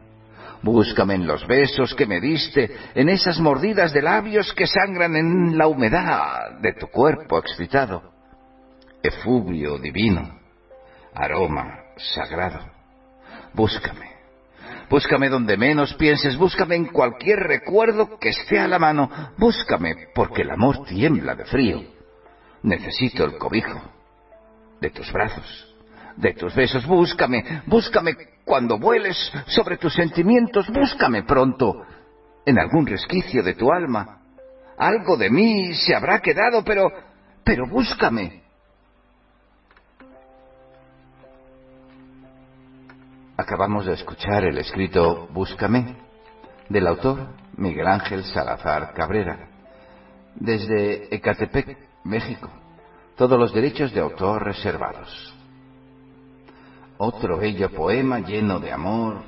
[0.62, 5.58] Búscame en los besos que me diste, en esas mordidas de labios que sangran en
[5.58, 8.12] la humedad de tu cuerpo excitado.
[9.02, 10.38] Efubrio divino,
[11.14, 12.60] aroma sagrado.
[13.54, 14.12] Búscame
[14.92, 19.10] Búscame donde menos pienses, búscame en cualquier recuerdo que esté a la mano.
[19.38, 21.82] Búscame porque el amor tiembla de frío.
[22.62, 23.80] Necesito el cobijo
[24.82, 25.74] de tus brazos,
[26.16, 26.84] de tus besos.
[26.84, 30.68] Búscame, búscame cuando vueles sobre tus sentimientos.
[30.68, 31.86] Búscame pronto
[32.44, 34.18] en algún resquicio de tu alma.
[34.76, 36.90] Algo de mí se habrá quedado, pero,
[37.44, 38.42] pero búscame.
[43.36, 45.96] Acabamos de escuchar el escrito Búscame
[46.68, 49.48] del autor Miguel Ángel Salazar Cabrera,
[50.34, 52.61] desde Ecatepec, México.
[53.16, 55.34] Todos los derechos de autor reservados.
[56.98, 59.22] Otro bello poema lleno de amor,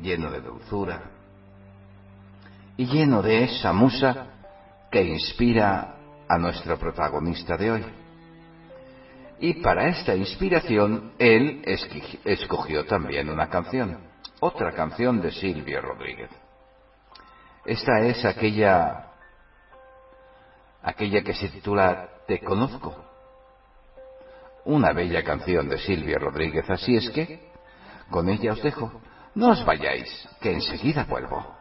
[0.00, 1.02] lleno de dulzura
[2.76, 4.26] y lleno de esa musa
[4.90, 5.96] que inspira
[6.28, 7.84] a nuestro protagonista de hoy.
[9.40, 11.62] Y para esta inspiración, él
[12.24, 13.98] escogió también una canción,
[14.40, 16.30] otra canción de Silvio Rodríguez.
[17.64, 19.06] Esta es aquella,
[20.82, 22.94] aquella que se titula Te conozco.
[24.64, 27.50] Una bella canción de Silvio Rodríguez, así es que,
[28.08, 29.02] con ella os dejo.
[29.34, 31.59] No os vayáis, que enseguida vuelvo.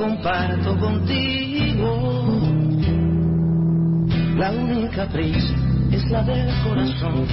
[0.00, 2.40] Comparto contigo,
[4.34, 5.54] la única prisa
[5.92, 7.26] es la del corazón.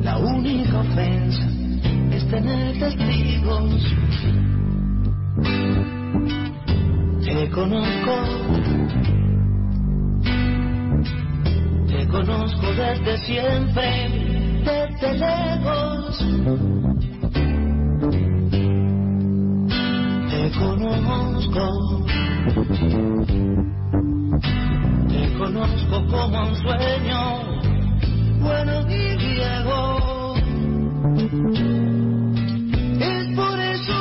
[0.00, 1.48] La única ofensa
[2.12, 3.92] es tener testigos.
[7.24, 8.14] Te conozco,
[11.88, 16.93] te conozco desde siempre, desde lejos.
[20.58, 22.04] Conozco,
[25.08, 27.20] te conozco como un sueño,
[28.40, 30.34] bueno y viejo.
[33.00, 33.98] Es por eso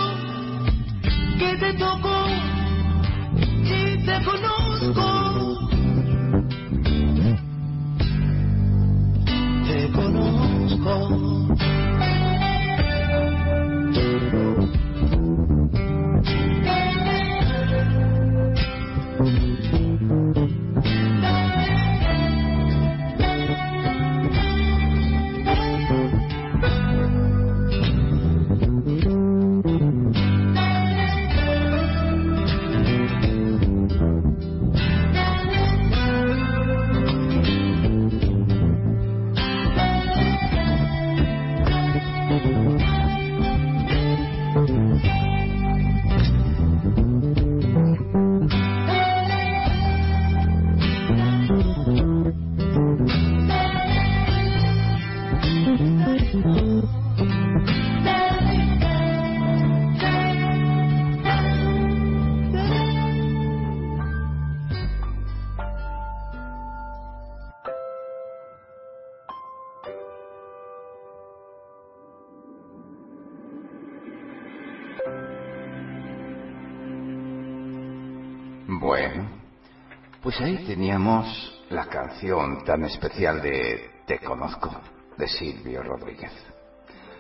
[1.39, 2.13] que te toco
[3.63, 5.07] y te conozco.
[9.67, 10.93] Te conozco.
[80.35, 84.71] Pues ahí teníamos la canción tan especial de Te conozco,
[85.15, 86.31] de Silvio Rodríguez.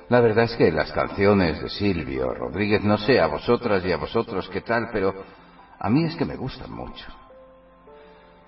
[0.09, 3.97] La verdad es que las canciones de Silvio Rodríguez, no sé a vosotras y a
[3.97, 5.13] vosotros qué tal, pero
[5.77, 7.05] a mí es que me gustan mucho.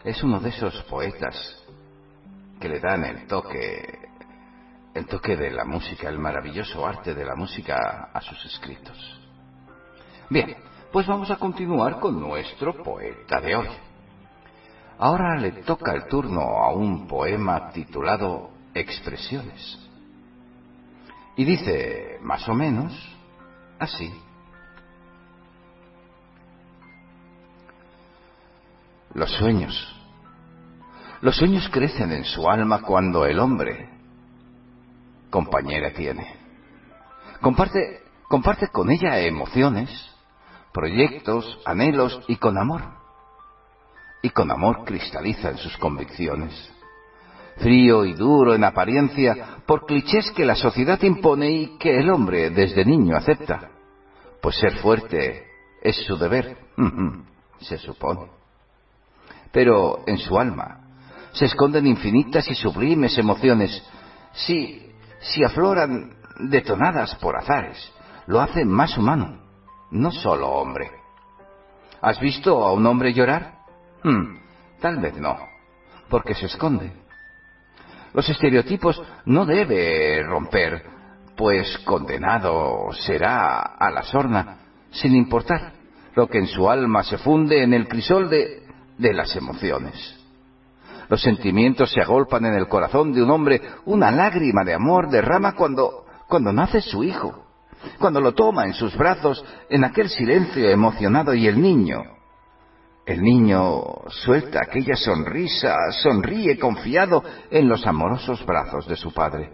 [0.03, 1.63] Es uno de esos poetas
[2.59, 4.09] que le dan el toque,
[4.95, 9.21] el toque de la música, el maravilloso arte de la música a sus escritos.
[10.27, 10.55] Bien,
[10.91, 13.67] pues vamos a continuar con nuestro poeta de hoy.
[14.97, 19.79] Ahora le toca el turno a un poema titulado Expresiones.
[21.35, 22.93] Y dice, más o menos,
[23.77, 24.13] así.
[29.13, 29.95] Los sueños.
[31.21, 33.89] Los sueños crecen en su alma cuando el hombre
[35.29, 36.33] compañera tiene.
[37.41, 39.89] Comparte, comparte con ella emociones,
[40.71, 43.04] proyectos, anhelos y con amor.
[44.25, 46.51] Y con amor cristaliza en sus convicciones.
[47.57, 52.49] frío y duro en apariencia por clichés que la sociedad impone y que el hombre
[52.49, 53.69] desde niño acepta.
[54.41, 55.45] Pues ser fuerte
[55.79, 56.57] es su deber,
[57.59, 58.31] se supone.
[59.51, 60.79] Pero en su alma
[61.31, 63.79] se esconden infinitas y sublimes emociones.
[64.33, 67.93] Si, si afloran detonadas por azares,
[68.25, 69.37] lo hacen más humano,
[69.91, 70.89] no solo hombre.
[72.01, 73.54] ¿Has visto a un hombre llorar?
[74.05, 74.37] Hmm,
[74.79, 75.35] tal vez no,
[76.09, 76.93] porque se esconde.
[78.13, 80.83] Los estereotipos no debe romper,
[81.35, 84.59] pues condenado será a la sorna,
[84.91, 85.73] sin importar
[86.13, 88.61] lo que en su alma se funde en el crisol de,
[88.99, 89.95] de las emociones.
[91.09, 95.53] Los sentimientos se agolpan en el corazón de un hombre, una lágrima de amor derrama
[95.53, 97.41] cuando, cuando nace su hijo
[97.99, 102.03] cuando lo toma en sus brazos en aquel silencio emocionado y el niño,
[103.05, 109.51] el niño suelta aquella sonrisa, sonríe confiado en los amorosos brazos de su padre.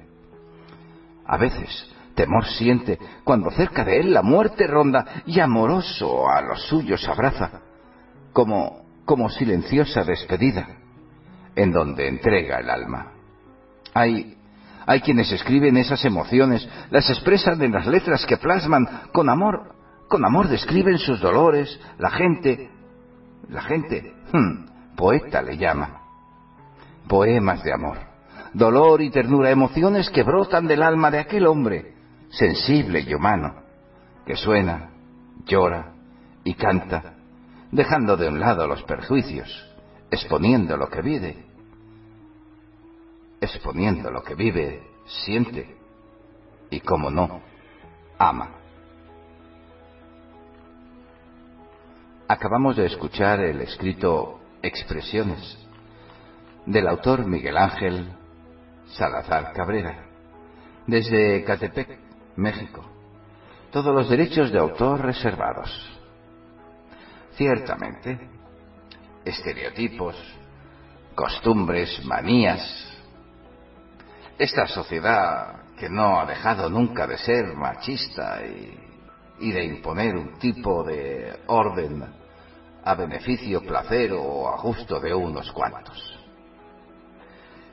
[1.25, 6.63] A veces temor siente cuando cerca de él la muerte ronda y amoroso a los
[6.67, 7.61] suyos abraza,
[8.33, 10.67] como, como silenciosa despedida,
[11.55, 13.11] en donde entrega el alma.
[13.93, 14.37] Hay
[14.85, 19.75] hay quienes escriben esas emociones, las expresan en las letras que plasman con amor,
[20.07, 22.69] con amor describen sus dolores, la gente,
[23.51, 26.01] la gente, hmm, poeta le llama.
[27.07, 27.97] Poemas de amor,
[28.53, 31.93] dolor y ternura, emociones que brotan del alma de aquel hombre,
[32.29, 33.55] sensible y humano,
[34.25, 34.89] que suena,
[35.45, 35.93] llora
[36.43, 37.15] y canta,
[37.71, 39.49] dejando de un lado los perjuicios,
[40.09, 41.51] exponiendo lo que vive
[43.41, 45.75] exponiendo lo que vive, siente
[46.69, 47.41] y, como no,
[48.19, 48.60] ama.
[52.31, 55.57] Acabamos de escuchar el escrito Expresiones
[56.65, 58.07] del autor Miguel Ángel
[58.93, 60.05] Salazar Cabrera,
[60.87, 61.99] desde Catepec,
[62.37, 62.85] México.
[63.69, 65.69] Todos los derechos de autor reservados.
[67.35, 68.17] Ciertamente,
[69.25, 70.15] estereotipos,
[71.13, 72.63] costumbres, manías,
[74.39, 80.81] esta sociedad que no ha dejado nunca de ser machista y, de imponer un tipo
[80.85, 82.20] de orden
[82.83, 86.19] a beneficio, placer o a gusto de unos cuantos.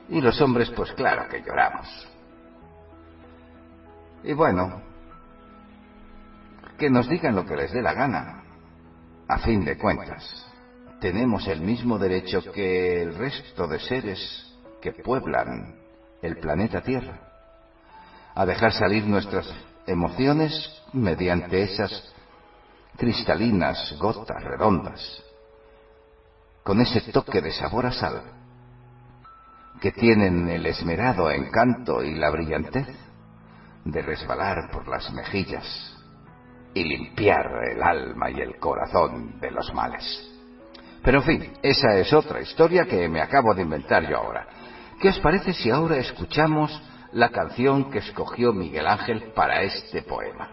[0.09, 2.07] Y los hombres, pues claro que lloramos.
[4.23, 4.81] Y bueno,
[6.77, 8.43] que nos digan lo que les dé la gana.
[9.27, 10.47] A fin de cuentas,
[10.99, 15.75] tenemos el mismo derecho que el resto de seres que pueblan
[16.21, 17.19] el planeta Tierra,
[18.33, 19.47] a dejar salir nuestras
[19.85, 22.13] emociones mediante esas
[22.99, 25.23] cristalinas gotas redondas,
[26.63, 28.21] con ese toque de sabor a sal,
[29.79, 32.87] que tienen el esmerado encanto y la brillantez
[33.85, 35.65] de resbalar por las mejillas
[36.73, 40.29] y limpiar el alma y el corazón de los males.
[41.01, 44.45] Pero en fin, esa es otra historia que me acabo de inventar yo ahora.
[45.01, 46.69] ¿Qué os parece si ahora escuchamos
[47.13, 50.49] la canción que escogió Miguel Ángel para este poema?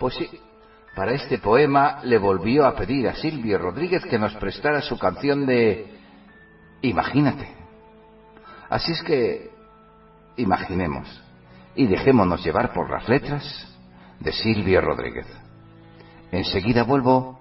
[0.00, 0.28] Pues sí,
[0.98, 5.46] para este poema le volvió a pedir a Silvio Rodríguez que nos prestara su canción
[5.46, 5.86] de
[6.82, 7.48] Imagínate.
[8.68, 9.48] Así es que
[10.38, 11.06] imaginemos
[11.76, 13.44] y dejémonos llevar por las letras
[14.18, 15.28] de Silvio Rodríguez.
[16.32, 17.37] Enseguida vuelvo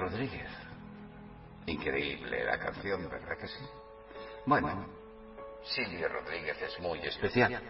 [0.00, 0.48] Rodríguez.
[1.66, 3.64] Increíble la canción, ¿verdad que sí?
[4.46, 4.86] Bueno,
[5.62, 7.60] Silvio Rodríguez es muy especial.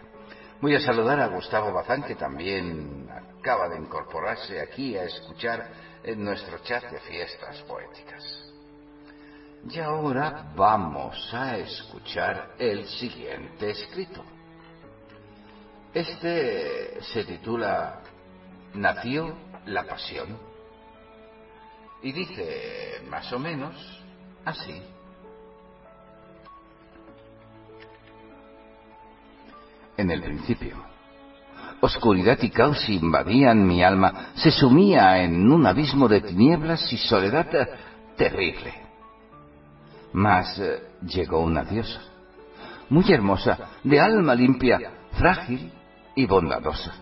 [0.61, 3.09] Voy a saludar a Gustavo Bazán, que también
[3.39, 5.69] acaba de incorporarse aquí a escuchar
[6.03, 8.23] en nuestro chat de fiestas poéticas.
[9.69, 14.23] Y ahora vamos a escuchar el siguiente escrito.
[15.93, 18.01] Este se titula
[18.73, 19.35] Nació
[19.65, 20.50] la Pasión
[22.01, 23.75] y dice más o menos
[24.45, 24.81] así.
[29.97, 30.77] En el principio,
[31.81, 37.53] oscuridad y caos invadían mi alma, se sumía en un abismo de tinieblas y soledad
[37.53, 37.67] eh,
[38.17, 38.73] terrible.
[40.13, 42.01] Mas eh, llegó una diosa,
[42.89, 44.79] muy hermosa, de alma limpia,
[45.11, 45.71] frágil
[46.15, 46.93] y bondadosa.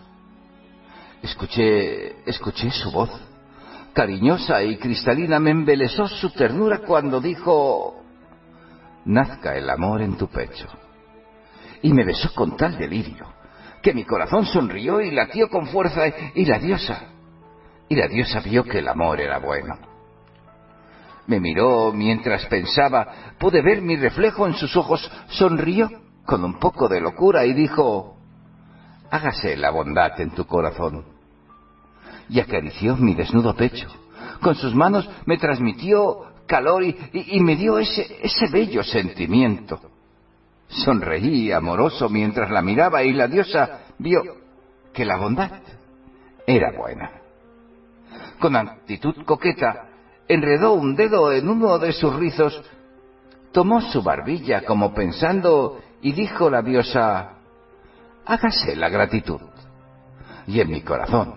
[1.22, 3.10] Escuché, escuché su voz,
[3.92, 8.02] cariñosa y cristalina, me embelesó su ternura cuando dijo,
[9.04, 10.68] nazca el amor en tu pecho.
[11.82, 13.26] Y me besó con tal delirio,
[13.82, 16.02] que mi corazón sonrió y latió con fuerza,
[16.34, 17.04] y la diosa,
[17.88, 19.78] y la diosa vio que el amor era bueno.
[21.26, 25.88] Me miró mientras pensaba, pude ver mi reflejo en sus ojos, sonrió
[26.24, 28.16] con un poco de locura y dijo,
[29.10, 31.04] hágase la bondad en tu corazón.
[32.30, 33.88] Y acarició mi desnudo pecho.
[34.40, 39.80] Con sus manos me transmitió calor y, me dio ese, ese bello sentimiento.
[40.68, 44.22] Sonreí amoroso mientras la miraba y la diosa vio
[44.92, 45.50] que la bondad
[46.46, 47.10] era buena.
[48.38, 49.88] Con actitud coqueta,
[50.28, 52.62] enredó un dedo en uno de sus rizos,
[53.52, 57.32] tomó su barbilla como pensando y dijo la diosa,
[58.24, 59.40] hágase la gratitud.
[60.46, 61.34] Y en mi corazón,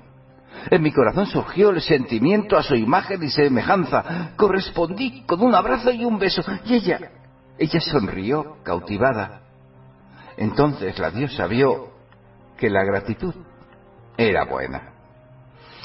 [0.69, 4.31] en mi corazón surgió el sentimiento a su imagen y semejanza.
[4.35, 6.41] Correspondí con un abrazo y un beso.
[6.65, 7.11] Y ella,
[7.57, 9.41] ella sonrió cautivada.
[10.37, 11.89] Entonces la diosa vio
[12.57, 13.33] que la gratitud
[14.17, 14.93] era buena.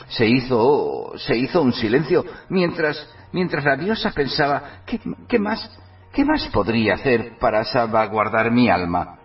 [0.09, 5.71] Se hizo, se hizo un silencio mientras, mientras la diosa pensaba, ¿qué, qué más,
[6.13, 9.19] qué más podría hacer para salvaguardar mi alma?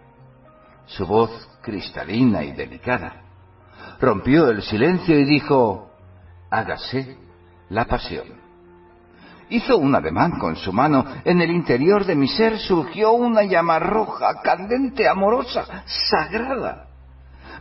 [0.85, 1.31] Su voz
[1.61, 3.22] cristalina y delicada
[4.03, 5.89] rompió el silencio y dijo,
[6.51, 7.17] hágase
[7.69, 8.27] la pasión.
[9.49, 11.05] Hizo un ademán con su mano.
[11.23, 16.87] En el interior de mi ser surgió una llama roja, candente, amorosa, sagrada.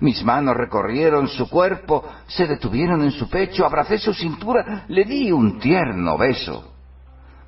[0.01, 5.31] Mis manos recorrieron su cuerpo, se detuvieron en su pecho, abracé su cintura, le di
[5.31, 6.73] un tierno beso.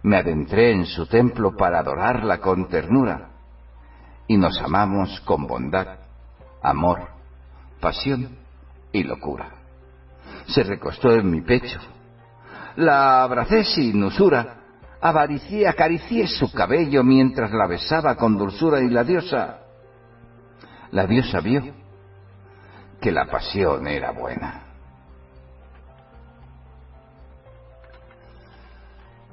[0.04, 3.30] Me adentré en su templo para adorarla con ternura
[4.28, 5.98] y nos amamos con bondad,
[6.62, 7.08] amor,
[7.80, 8.43] pasión
[8.94, 9.50] y locura.
[10.46, 11.80] Se recostó en mi pecho.
[12.76, 14.60] La abracé sin usura,
[15.00, 19.58] acaricié su cabello mientras la besaba con dulzura y la diosa,
[20.92, 21.62] la diosa vio
[23.00, 24.62] que la pasión era buena.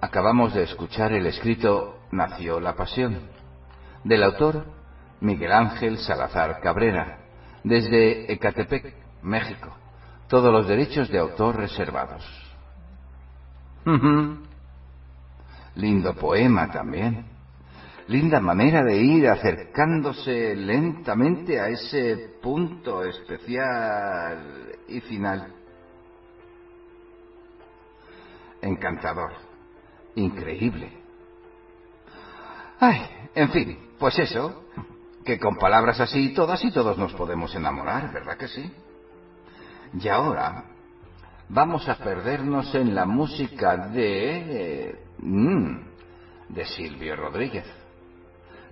[0.01, 3.19] Acabamos de escuchar el escrito Nació la Pasión,
[4.03, 4.65] del autor
[5.21, 7.19] Miguel Ángel Salazar Cabrera,
[7.63, 9.75] desde Ecatepec, México.
[10.27, 12.23] Todos los derechos de autor reservados.
[15.75, 17.25] Lindo poema también.
[18.07, 25.53] Linda manera de ir acercándose lentamente a ese punto especial y final.
[28.61, 29.31] Encantador.
[30.15, 30.91] Increíble.
[32.79, 33.01] Ay,
[33.35, 34.65] en fin, pues eso,
[35.23, 38.73] que con palabras así todas y todos nos podemos enamorar, ¿verdad que sí?
[39.93, 40.63] Y ahora
[41.49, 44.97] vamos a perdernos en la música de...
[45.19, 45.77] mm,
[46.49, 47.65] de Silvio Rodríguez.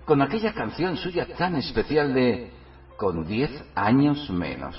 [0.04, 2.50] Con aquella canción suya tan especial de
[2.96, 4.76] Con diez años menos.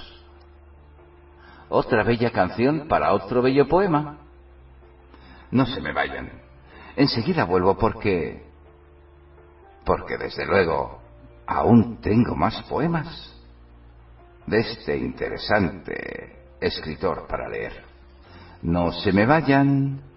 [1.70, 4.18] Otra bella canción para otro bello poema.
[5.52, 6.30] No se me vayan.
[6.96, 8.46] Enseguida vuelvo porque...
[9.86, 11.02] Porque desde luego
[11.46, 13.31] aún tengo más poemas
[14.46, 17.84] de este interesante escritor para leer.
[18.62, 20.11] No se me vayan.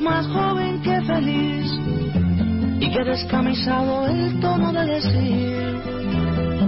[0.00, 1.72] Más joven que feliz
[2.80, 5.56] y que descamisado el tono de decir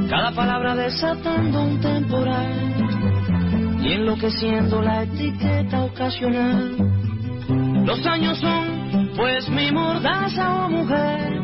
[0.09, 2.79] cada palabra desatando un temporal
[3.83, 6.77] y enloqueciendo la etiqueta ocasional.
[7.85, 11.43] Los años son pues mi mordaza o mujer,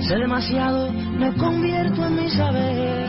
[0.00, 3.08] sé demasiado, me convierto en mi saber.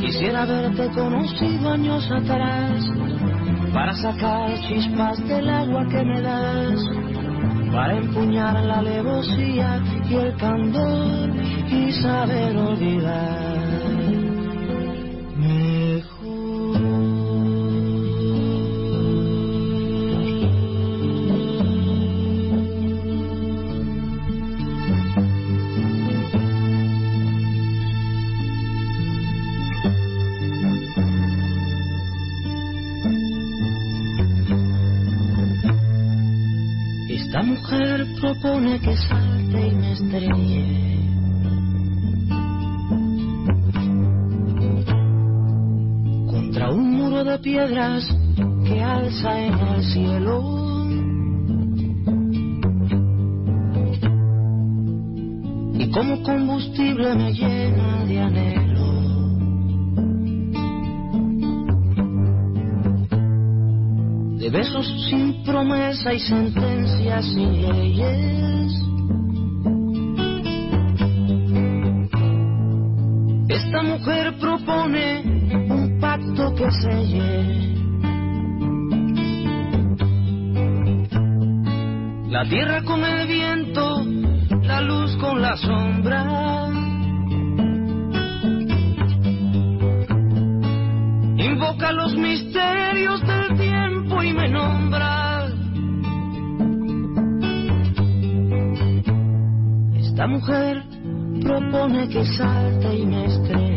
[0.00, 2.84] Quisiera haberte conocido años atrás
[3.72, 6.80] para sacar chispas del agua que me das,
[7.72, 11.30] para empuñar la alevosía y el candor
[11.70, 13.51] y saber olvidar.
[55.92, 58.72] Como combustible me llena de anhelo.
[64.38, 68.72] de besos sin promesa y sentencias sin leyes.
[73.48, 75.22] Esta mujer propone
[75.70, 77.72] un pacto que selle
[82.32, 84.21] la tierra con el viento,
[84.62, 86.24] la luz con la sombra.
[91.36, 95.48] Invoca los misterios del tiempo y me nombra.
[99.96, 100.82] Esta mujer
[101.42, 103.71] propone que salte y me estrelle.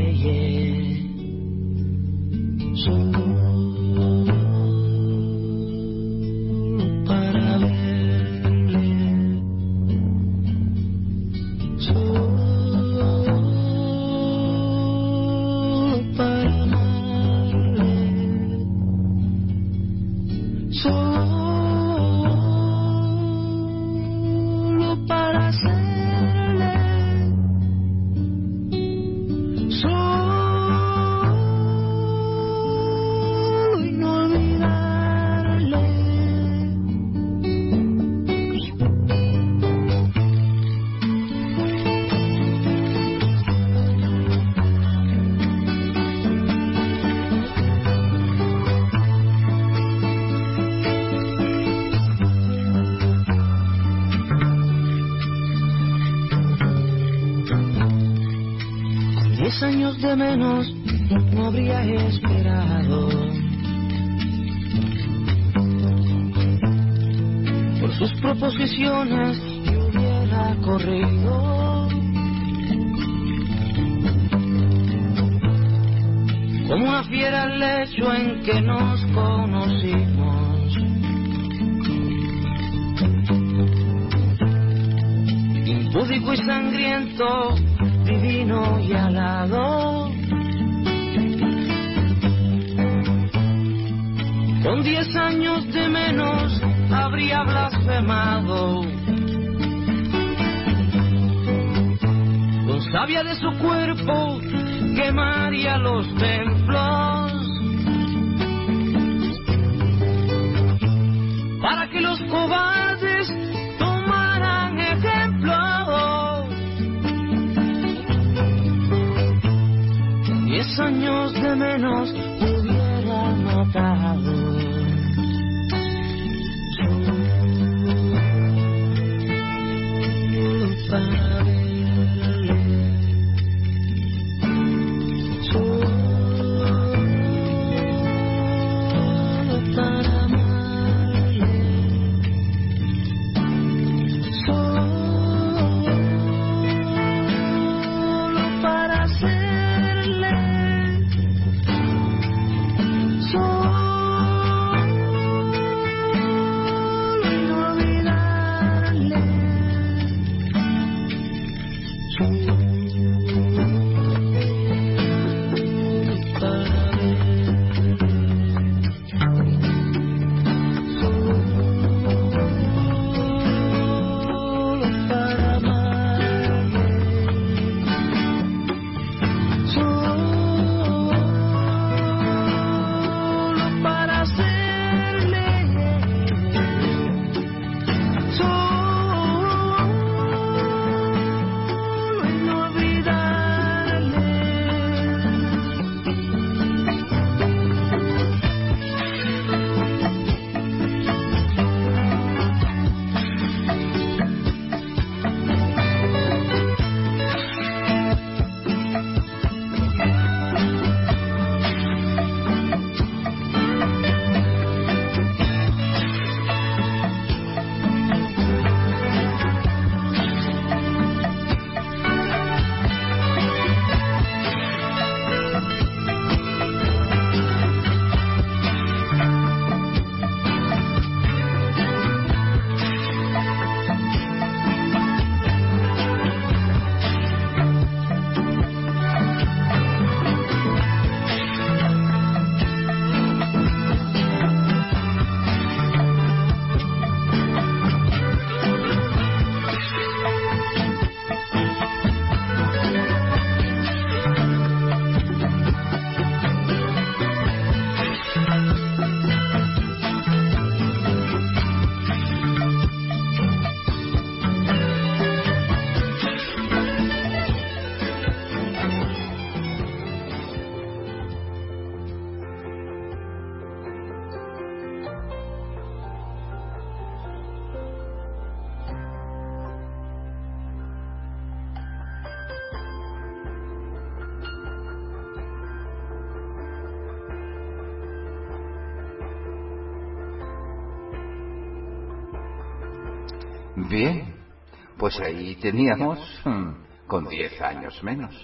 [295.06, 296.72] Pues ahí teníamos, hmm,
[297.06, 298.36] con diez años menos,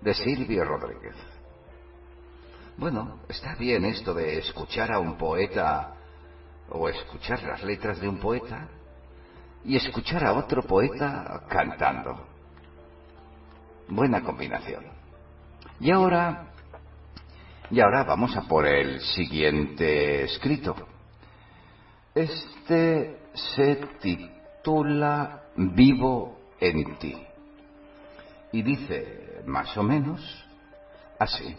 [0.00, 1.14] de Silvio Rodríguez.
[2.78, 5.92] Bueno, está bien esto de escuchar a un poeta
[6.70, 8.66] o escuchar las letras de un poeta
[9.62, 12.26] y escuchar a otro poeta cantando.
[13.86, 14.86] Buena combinación.
[15.80, 16.46] Y ahora,
[17.70, 20.74] y ahora vamos a por el siguiente escrito.
[22.14, 27.16] Este se titula Vivo en ti.
[28.52, 30.20] Y dice más o menos
[31.18, 31.56] así.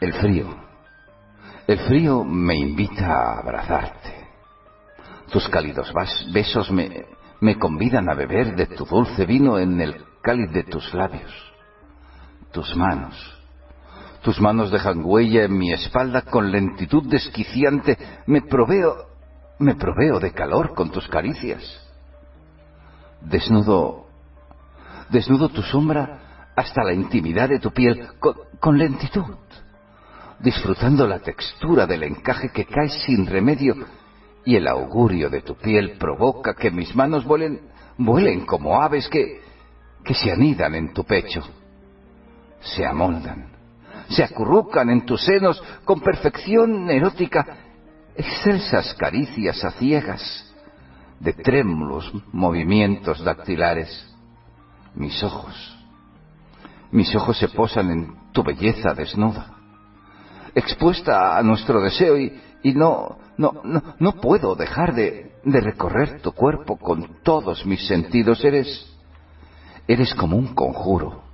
[0.00, 0.46] El frío.
[1.66, 4.28] El frío me invita a abrazarte.
[5.30, 5.92] Tus cálidos
[6.32, 7.06] besos me,
[7.40, 11.32] me convidan a beber de tu dulce vino en el cáliz de tus labios.
[12.50, 13.39] Tus manos.
[14.22, 17.96] Tus manos dejan huella en mi espalda con lentitud desquiciante.
[18.26, 19.06] Me proveo,
[19.58, 21.62] me proveo de calor con tus caricias.
[23.22, 24.06] Desnudo,
[25.10, 29.36] desnudo tu sombra hasta la intimidad de tu piel con, lentitud,
[30.38, 33.74] disfrutando la textura del encaje que cae sin remedio
[34.44, 37.60] y el augurio de tu piel provoca que mis manos vuelen,
[37.96, 39.40] vuelen como aves que,
[40.04, 41.42] que se anidan en tu pecho,
[42.60, 43.59] se amoldan,
[44.10, 47.46] se acurrucan en tus senos con perfección erótica
[48.16, 50.46] excelsas caricias a ciegas,
[51.20, 54.06] de trémulos movimientos dactilares.
[54.94, 55.78] Mis ojos,
[56.90, 59.54] mis ojos se posan en tu belleza desnuda,
[60.54, 66.20] expuesta a nuestro deseo y, y no, no, no, no puedo dejar de, de recorrer
[66.20, 68.44] tu cuerpo con todos mis sentidos.
[68.44, 68.92] Eres,
[69.86, 71.29] eres como un conjuro.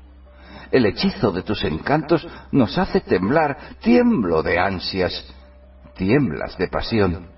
[0.71, 3.57] El hechizo de tus encantos nos hace temblar.
[3.81, 5.25] Tiemblo de ansias,
[5.97, 7.29] tiemblas de pasión.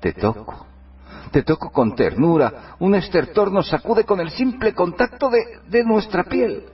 [0.00, 0.66] Te toco,
[1.30, 2.76] te toco con ternura.
[2.78, 6.64] Un estertor nos sacude con el simple contacto de, de nuestra piel.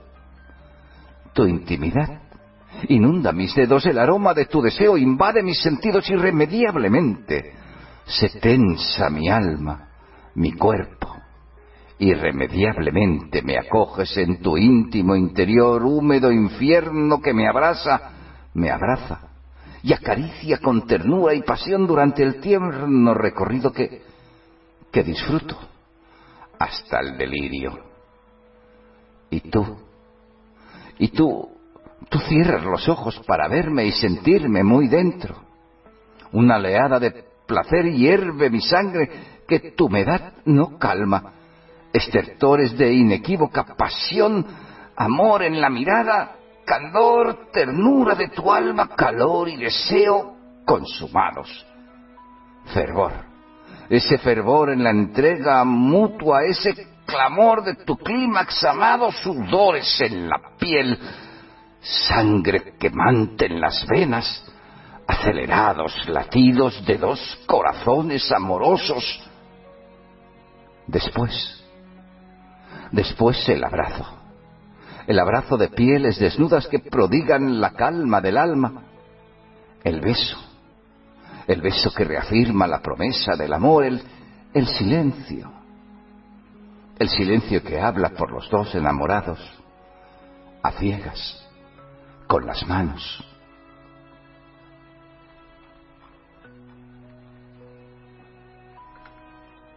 [1.33, 2.21] Tu intimidad
[2.89, 7.53] inunda mis dedos, el aroma de tu deseo invade mis sentidos irremediablemente.
[8.05, 9.89] Se tensa mi alma,
[10.35, 10.94] mi cuerpo.
[11.97, 18.11] Irremediablemente me acoges en tu íntimo interior, húmedo infierno que me abraza,
[18.53, 19.29] me abraza
[19.81, 24.01] y acaricia con ternura y pasión durante el tierno recorrido que,
[24.91, 25.57] que disfruto
[26.57, 27.79] hasta el delirio.
[29.29, 29.77] Y tú,
[30.97, 31.49] y tú,
[32.09, 35.35] tú cierras los ojos para verme y sentirme muy dentro.
[36.31, 39.09] Una oleada de placer hierve mi sangre
[39.47, 41.34] que tu humedad no calma.
[41.95, 44.45] Estertores de inequívoca pasión,
[44.97, 46.35] amor en la mirada,
[46.65, 50.35] candor, ternura de tu alma, calor y deseo
[50.65, 51.65] consumados.
[52.73, 53.13] Fervor,
[53.89, 60.41] ese fervor en la entrega mutua, ese clamor de tu clímax amado, sudores en la
[60.59, 60.99] piel,
[61.79, 64.43] sangre quemante en las venas,
[65.07, 69.21] acelerados latidos de dos corazones amorosos.
[70.87, 71.64] Después,
[72.95, 74.05] después el abrazo,
[75.05, 78.83] el abrazo de pieles desnudas que prodigan la calma del alma,
[79.83, 80.37] el beso,
[81.45, 85.51] el beso que reafirma la promesa del amor, el, silencio,
[86.97, 89.39] el silencio que habla por los dos enamorados,
[90.63, 91.45] a ciegas,
[92.27, 93.23] con las manos.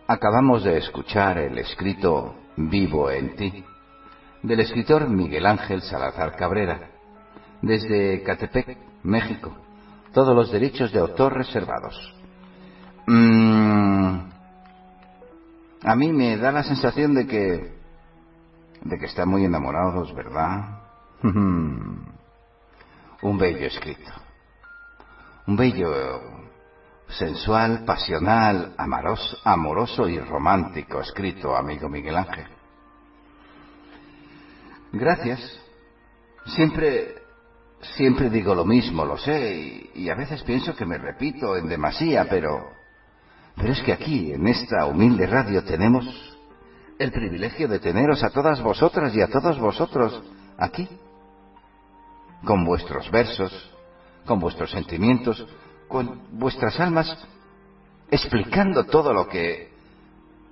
[0.07, 3.65] Acabamos de escuchar el escrito Vivo en ti
[4.43, 6.91] del escritor Miguel Ángel Salazar Cabrera,
[7.63, 9.57] desde Catepec, México.
[10.13, 11.95] Todos los derechos de autor reservados.
[13.07, 14.19] Mm,
[15.85, 17.79] a mí me da la sensación de que
[18.83, 20.81] de que están muy enamorados, ¿verdad?
[21.23, 22.09] Un
[23.39, 24.11] bello escrito.
[25.47, 26.48] Un bello
[27.09, 32.47] sensual, pasional, amoroso, amoroso y romántico escrito, amigo Miguel Ángel.
[34.93, 35.41] Gracias.
[36.47, 37.15] Siempre,
[37.97, 41.69] siempre digo lo mismo, lo sé, y, y, a veces pienso que me repito en
[41.69, 42.71] demasía, pero,
[43.55, 46.07] pero es que aquí, en esta humilde radio, tenemos
[46.99, 50.23] el privilegio de teneros a todas vosotras y a todos vosotros
[50.57, 50.89] aquí,
[52.45, 53.53] con vuestros versos,
[54.25, 55.47] con vuestros sentimientos,
[55.89, 57.17] con vuestras almas,
[58.11, 59.69] explicando todo lo que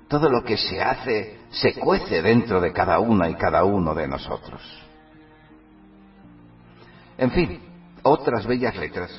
[0.08, 4.06] todo lo que se hace, se cuece dentro de cada una y cada uno de
[4.06, 4.62] nosotros.
[7.18, 7.60] En fin,
[8.02, 9.10] otras bellas letras.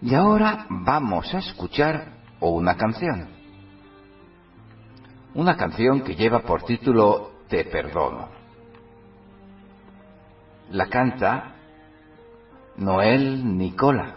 [0.00, 3.28] Y ahora vamos a escuchar una canción.
[5.34, 8.28] Una canción que lleva por título Te perdono.
[10.70, 11.56] La canta
[12.76, 14.15] Noel Nicola.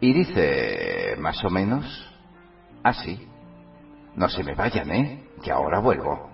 [0.00, 1.84] Y dice más o menos
[2.82, 3.28] así.
[4.16, 5.24] No se me vayan, ¿eh?
[5.42, 6.29] Que ahora vuelvo.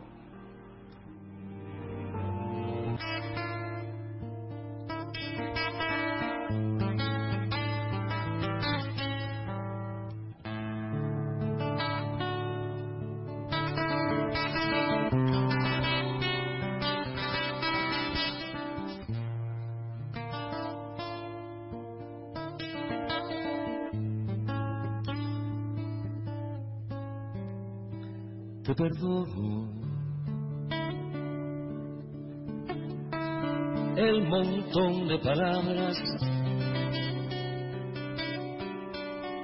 [35.27, 35.98] Palabras.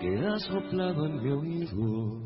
[0.00, 2.22] Que has soplado en mi oído.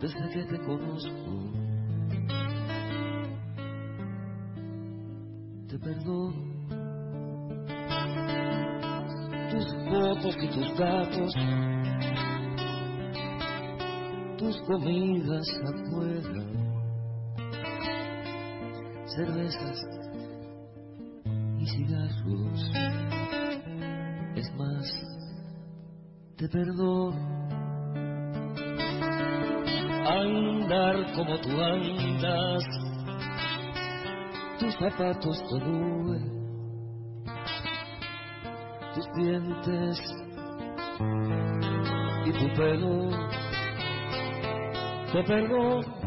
[0.00, 1.32] Desde que te conozco.
[5.68, 6.50] Te perdono.
[9.50, 11.34] Tus fotos y tus datos.
[14.38, 16.44] Tus comidas afuera,
[19.04, 19.99] cervezas
[21.70, 22.72] cigarros,
[24.36, 24.92] Es más,
[26.36, 27.40] te perdono.
[30.06, 32.64] Andar como tú andas,
[34.58, 36.44] tus zapatos te duelen,
[38.94, 40.00] tus dientes
[42.26, 43.10] y tu pelo.
[45.12, 45.99] Te perdono.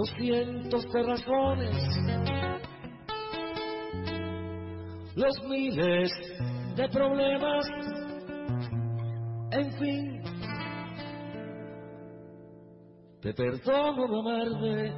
[0.00, 1.76] Los cientos de razones,
[5.14, 6.10] los miles
[6.74, 7.66] de problemas,
[9.50, 10.22] en fin.
[13.20, 14.94] Te perdono no amarme.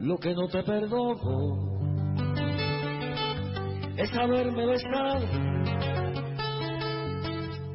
[0.00, 1.78] Lo que no te perdono
[3.96, 5.28] es haberme besado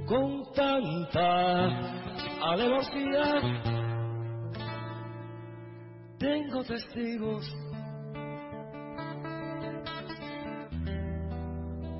[0.05, 1.96] con tanta
[2.41, 3.77] alevosía.
[6.17, 7.53] Tengo testigos.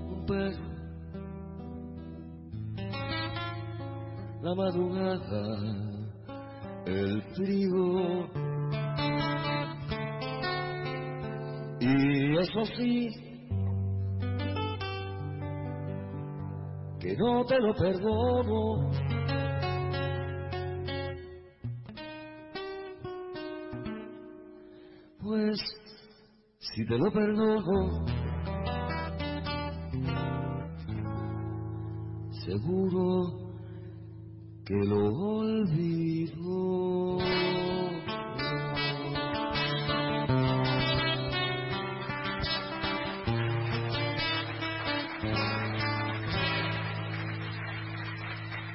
[0.09, 0.67] Un perro.
[4.41, 5.87] La madrugada.
[6.85, 8.27] El frío.
[11.79, 13.09] Y eso sí.
[16.99, 19.16] Que no te lo perdono.
[26.77, 28.05] Si te lo perdono,
[32.45, 33.33] seguro
[34.63, 35.07] que lo
[35.39, 36.37] olvido.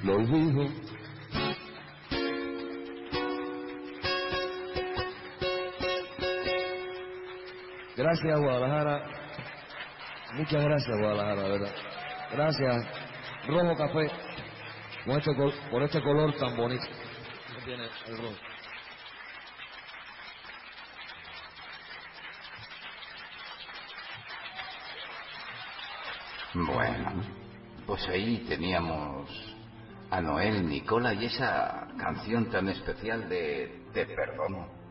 [0.03, 0.82] Lo olvido.
[8.13, 9.05] Gracias, Guadalajara.
[10.35, 11.75] Muchas gracias, Guadalajara, de verdad.
[12.31, 12.87] Gracias.
[13.47, 14.11] Rojo Café,
[15.07, 15.35] con este
[15.71, 16.85] por este color tan bonito
[17.65, 18.37] tiene el rojo.
[26.53, 27.23] Bueno,
[27.87, 29.57] pues ahí teníamos
[30.11, 34.82] a Noel Nicola y esa canción tan especial de Te perdono.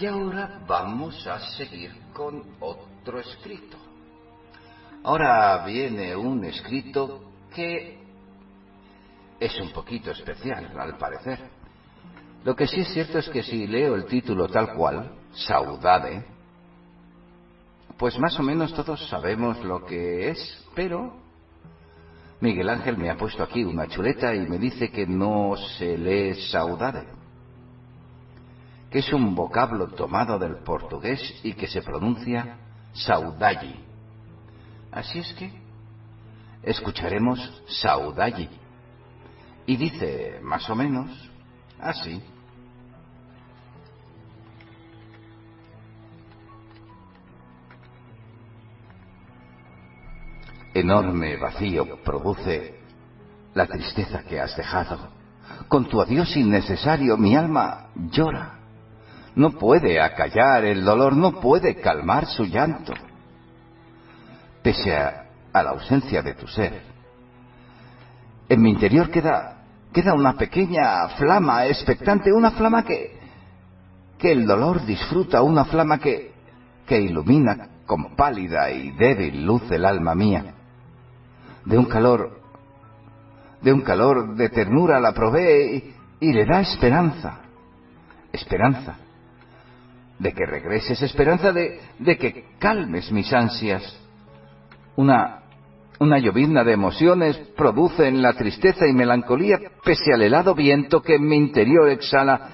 [0.00, 3.76] Y ahora vamos a seguir con otro escrito.
[5.04, 7.20] Ahora viene un escrito
[7.54, 7.98] que
[9.38, 11.38] es un poquito especial, al parecer.
[12.44, 16.24] Lo que sí es cierto es que si leo el título tal cual, Saudade,
[17.98, 21.12] pues más o menos todos sabemos lo que es, pero
[22.40, 26.34] Miguel Ángel me ha puesto aquí una chuleta y me dice que no se lee
[26.50, 27.19] saudade,
[28.90, 32.58] que es un vocablo tomado del portugués y que se pronuncia
[32.92, 33.84] saudalli.
[34.90, 35.52] Así es que
[36.62, 38.50] escucharemos saudalli.
[39.66, 41.30] Y dice más o menos
[41.78, 42.20] así.
[50.74, 52.80] Enorme vacío produce
[53.54, 54.98] la tristeza que has dejado.
[55.68, 58.59] Con tu adiós innecesario mi alma llora.
[59.40, 62.92] No puede acallar el dolor, no puede calmar su llanto.
[64.62, 66.82] Pese a, la ausencia de tu ser,
[68.50, 69.62] en mi interior queda,
[69.94, 73.18] queda una pequeña flama expectante, una flama que,
[74.18, 76.34] que el dolor disfruta, una flama que,
[76.86, 80.52] que ilumina con pálida y débil luz el alma mía.
[81.64, 82.42] De un calor,
[83.62, 87.38] de un calor de ternura la provee y le da esperanza,
[88.34, 88.98] esperanza,
[90.20, 91.80] de que regreses, esperanza de,
[92.18, 93.98] que calmes mis ansias.
[94.94, 95.40] Una,
[95.98, 101.26] llovizna de emociones produce en la tristeza y melancolía, pese al helado viento que en
[101.26, 102.50] mi interior exhala.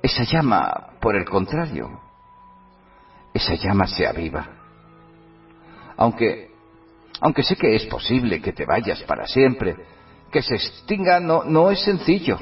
[0.00, 2.00] Esa llama, por el contrario,
[3.34, 4.46] esa llama se aviva.
[5.96, 6.50] Aunque,
[7.20, 9.74] aunque sé que es posible que te vayas para siempre,
[10.30, 12.38] que se extinga no es sencillo,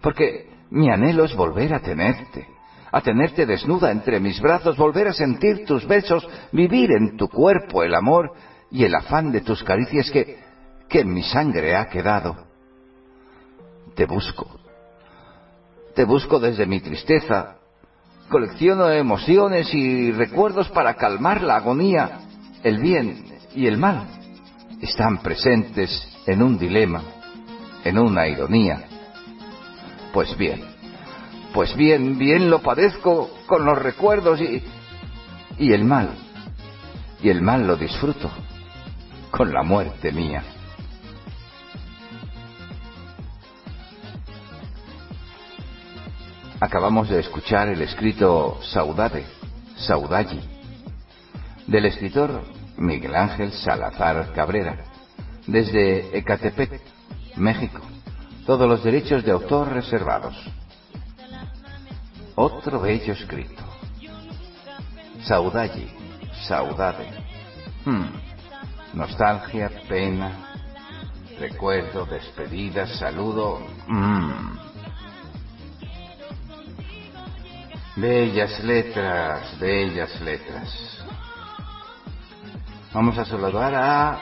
[0.00, 2.53] porque mi anhelo es volver a tenerte,
[2.94, 7.82] a tenerte desnuda entre mis brazos, volver a sentir tus besos, vivir en tu cuerpo
[7.82, 8.34] el amor
[8.70, 10.38] y el afán de tus caricias que,
[10.88, 12.36] que en mi sangre ha quedado.
[13.96, 14.48] Te busco,
[15.96, 17.56] te busco desde mi tristeza,
[18.28, 22.20] colecciono emociones y recuerdos para calmar la agonía,
[22.62, 23.24] el bien
[23.56, 24.06] y el mal.
[24.80, 25.90] Están presentes
[26.26, 27.02] en un dilema,
[27.82, 28.84] en una ironía.
[30.12, 30.73] Pues bien,
[31.54, 34.60] Pues bien, bien lo padezco con los recuerdos y,
[35.56, 36.10] y el mal.
[37.22, 38.28] Y el mal lo disfruto
[39.30, 40.42] con la muerte mía.
[46.58, 49.24] Acabamos de escuchar el escrito Saudade,
[49.76, 50.40] Saudalli,
[51.68, 52.42] del escritor
[52.78, 54.78] Miguel Ángel Salazar Cabrera,
[55.46, 56.80] desde Ecatepec,
[57.36, 57.80] México.
[58.44, 60.34] Todos los derechos de autor reservados.
[62.36, 63.62] Otro bello escrito.
[65.22, 65.88] Saudalli,
[66.46, 67.08] Saudade.
[67.84, 68.08] Hmm.
[68.94, 70.30] Nostalgia, pena,
[71.38, 73.60] recuerdo, despedida, saludo.
[73.86, 74.58] Hmm.
[77.96, 81.04] Bellas letras, bellas letras.
[82.92, 84.20] Vamos a saludar a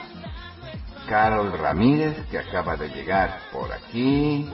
[1.07, 4.49] Carol Ramírez, que acaba de llegar por aquí.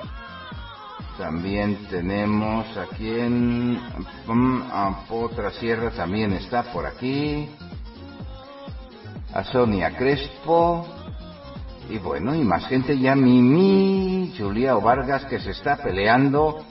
[1.19, 3.77] También tenemos aquí en
[4.71, 7.49] a Potra Sierra, también está por aquí.
[9.33, 10.87] A Sonia Crespo.
[11.89, 16.63] Y bueno, y más gente ya, Mimi, Julia o Vargas, que se está peleando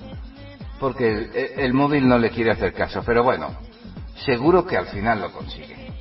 [0.80, 3.02] porque el móvil no le quiere hacer caso.
[3.04, 3.50] Pero bueno,
[4.24, 5.92] seguro que al final lo consigue.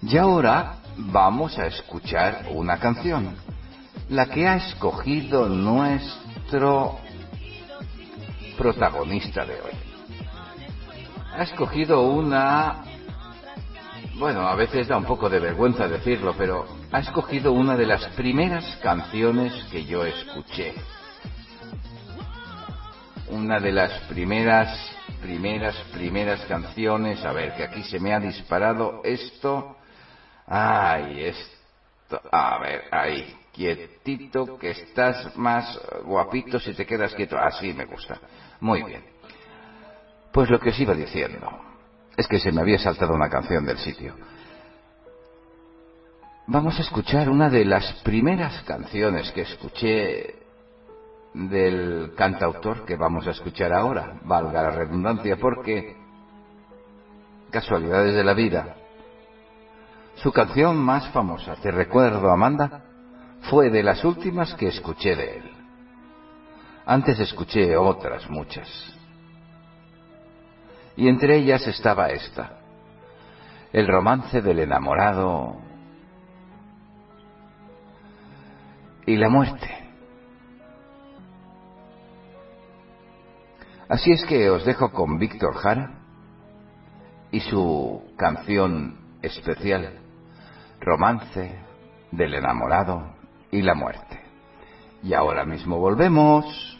[0.00, 3.36] Y ahora vamos a escuchar una canción,
[4.08, 7.06] la que ha escogido nuestro
[8.58, 9.72] protagonista de hoy.
[11.34, 12.84] Ha escogido una...
[14.16, 18.04] Bueno, a veces da un poco de vergüenza decirlo, pero ha escogido una de las
[18.16, 20.74] primeras canciones que yo escuché.
[23.28, 24.68] Una de las primeras,
[25.22, 27.24] primeras, primeras canciones.
[27.24, 29.76] A ver, que aquí se me ha disparado esto.
[30.46, 32.20] Ay, esto.
[32.32, 33.36] A ver, ahí.
[33.52, 37.36] Quietito, que estás más guapito si te quedas quieto.
[37.36, 38.18] Así me gusta.
[38.60, 39.02] Muy bien.
[40.32, 41.50] Pues lo que os iba diciendo
[42.16, 44.14] es que se me había saltado una canción del sitio.
[46.46, 50.34] Vamos a escuchar una de las primeras canciones que escuché
[51.34, 55.96] del cantautor que vamos a escuchar ahora, valga la redundancia, porque
[57.50, 58.76] casualidades de la vida.
[60.16, 62.82] Su canción más famosa, Te recuerdo, Amanda,
[63.50, 65.47] fue de las últimas que escuché de él.
[66.88, 68.66] Antes escuché otras muchas.
[70.96, 72.60] Y entre ellas estaba esta,
[73.74, 75.58] el romance del enamorado
[79.04, 79.68] y la muerte.
[83.90, 85.90] Así es que os dejo con Víctor Jara
[87.30, 89.92] y su canción especial,
[90.80, 91.54] Romance
[92.12, 93.14] del enamorado
[93.50, 94.22] y la muerte.
[95.02, 96.77] Y ahora mismo volvemos.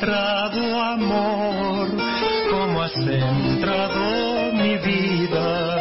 [0.00, 1.88] Entrado amor,
[2.50, 5.76] como has entrado mi vida.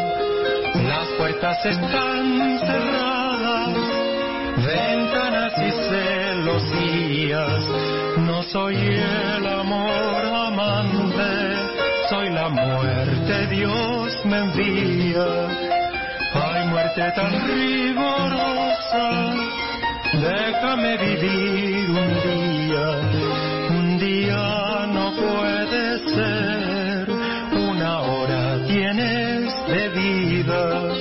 [0.73, 3.77] Las puertas están cerradas,
[4.65, 7.63] ventanas y celosías.
[8.17, 11.55] No soy el amor amante,
[12.09, 15.47] soy la muerte, Dios me envía.
[16.33, 19.35] Ay, muerte tan rigorosa,
[20.13, 23.56] déjame vivir un día.
[24.07, 30.93] No puede ser, una hora tienes de vida.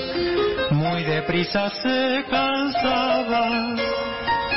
[0.73, 3.77] Muy deprisa se cansaba,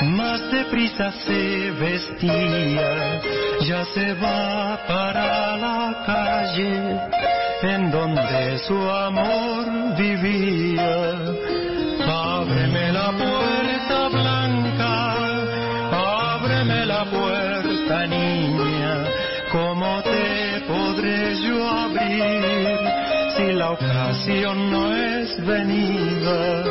[0.01, 3.21] más deprisa se vestía,
[3.67, 6.99] ya se va para la calle
[7.61, 11.58] en donde su amor vivía.
[23.59, 26.63] la ocasión no es venida.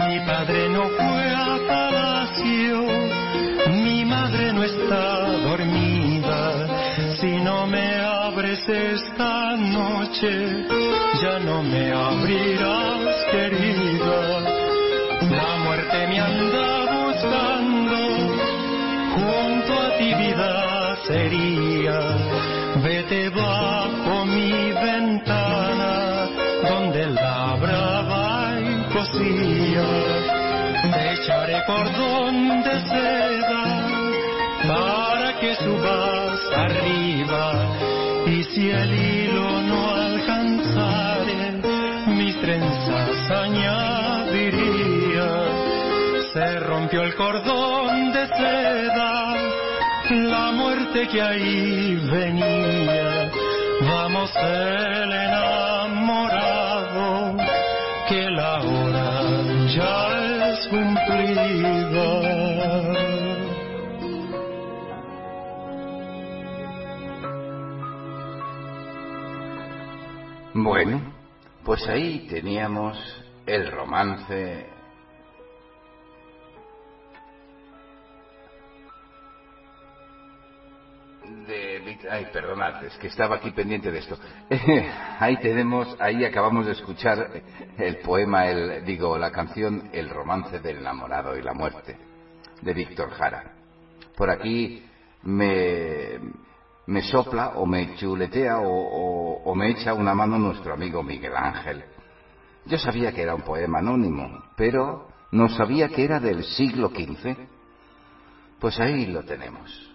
[0.00, 2.78] Mi padre no fue a palacio,
[3.70, 6.40] mi madre no está dormida.
[7.20, 10.66] Si no me abres esta noche,
[11.22, 14.40] ya no me abrirás, querida.
[15.38, 16.66] La muerte me anda
[16.98, 17.98] buscando,
[19.14, 21.98] junto a ti vida sería.
[22.82, 25.41] Vete bajo mi ventana.
[31.66, 33.64] Cordón de seda
[34.66, 37.44] para que subas arriba.
[38.26, 41.60] Y si el hilo no alcanzare,
[42.06, 44.70] mis trenzas añadiría.
[46.32, 49.34] Se rompió el cordón de seda,
[50.10, 53.30] la muerte que ahí venía.
[53.82, 56.56] Vamos el enamorado,
[58.08, 59.22] que la hora
[59.74, 60.11] ya
[70.54, 71.00] Bueno,
[71.64, 72.98] pues ahí teníamos
[73.46, 74.71] el romance
[81.46, 84.18] de ay perdonad es que estaba aquí pendiente de esto.
[85.20, 87.28] Ahí tenemos ahí acabamos de escuchar
[87.76, 91.96] el poema el digo la canción el romance del enamorado y la muerte
[92.60, 93.44] de Víctor Jara.
[94.16, 94.82] Por aquí
[95.22, 96.18] me
[96.86, 101.36] me sopla o me chuletea o, o- o me echa una mano nuestro amigo Miguel
[101.36, 101.84] Ángel.
[102.66, 107.36] Yo sabía que era un poema anónimo pero no sabía que era del siglo XV
[108.60, 109.91] pues ahí lo tenemos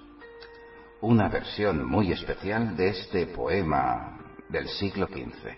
[1.01, 4.17] una versión muy especial de este poema
[4.49, 5.51] del siglo XV,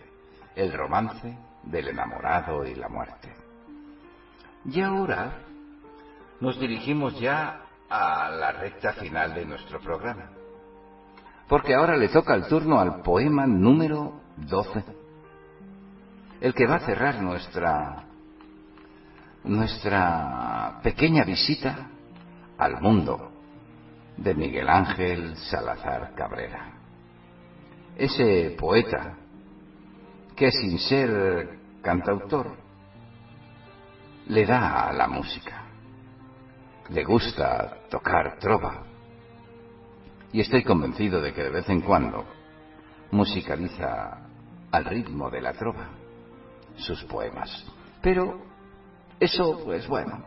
[0.55, 3.33] el romance del enamorado y la muerte.
[4.65, 5.39] Y ahora
[6.41, 10.29] nos dirigimos ya a la recta final de nuestro programa,
[11.47, 14.83] porque ahora le toca el turno al poema número 12,
[16.41, 18.05] el que va a cerrar nuestra
[19.43, 21.87] nuestra pequeña visita
[22.57, 23.28] al mundo
[24.23, 26.73] de Miguel Ángel Salazar Cabrera.
[27.95, 29.15] Ese poeta
[30.35, 32.57] que sin ser cantautor
[34.27, 35.63] le da a la música,
[36.89, 38.83] le gusta tocar trova
[40.31, 42.25] y estoy convencido de que de vez en cuando
[43.11, 44.19] musicaliza
[44.71, 45.89] al ritmo de la trova
[46.75, 47.65] sus poemas.
[48.01, 48.41] Pero
[49.19, 50.23] eso, pues bueno,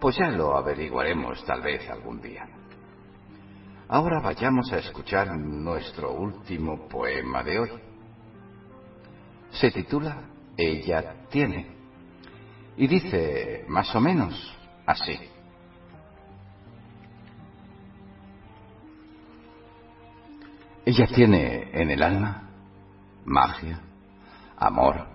[0.00, 2.59] pues ya lo averiguaremos tal vez algún día.
[3.92, 7.70] Ahora vayamos a escuchar nuestro último poema de hoy.
[9.50, 10.16] Se titula
[10.56, 11.74] Ella tiene.
[12.76, 14.32] Y dice más o menos
[14.86, 15.18] así.
[20.84, 22.48] Ella tiene en el alma
[23.24, 23.80] magia,
[24.56, 25.08] amor,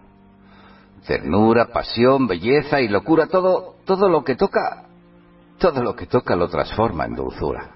[1.07, 4.83] ternura, pasión, belleza y locura, todo, todo lo que toca,
[5.59, 7.74] todo lo que toca lo transforma en dulzura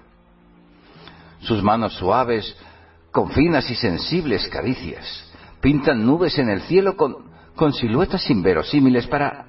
[1.40, 2.56] sus manos suaves,
[3.10, 5.30] con finas y sensibles caricias,
[5.60, 7.30] pintan nubes en el cielo con,
[7.74, 9.46] siluetas inverosímiles para,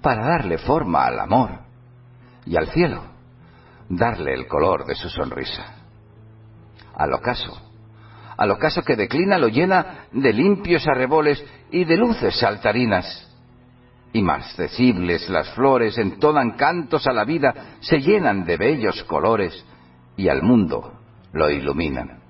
[0.00, 1.60] para darle forma al amor
[2.46, 3.02] y al cielo,
[3.88, 5.64] darle el color de su sonrisa.
[6.94, 7.60] Al ocaso,
[8.36, 13.28] al ocaso que declina lo llena de limpios arreboles y de luces saltarinas.
[14.12, 19.64] Inmarcesibles las flores entonan cantos a la vida, se llenan de bellos colores
[20.16, 21.01] y al mundo
[21.32, 22.20] lo iluminan.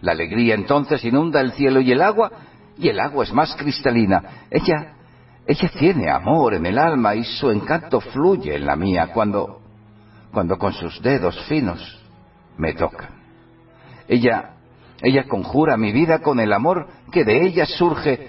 [0.00, 2.30] La alegría entonces inunda el cielo y el agua,
[2.76, 4.46] y el agua es más cristalina.
[4.50, 4.94] Ella,
[5.46, 9.60] ella tiene amor en el alma y su encanto fluye en la mía cuando,
[10.32, 12.02] cuando con sus dedos finos
[12.58, 13.10] me tocan.
[14.08, 14.56] Ella,
[15.00, 18.28] ella conjura mi vida con el amor que de ella surge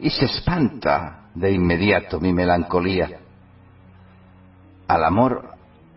[0.00, 3.20] y se espanta de inmediato mi melancolía.
[4.88, 5.51] Al amor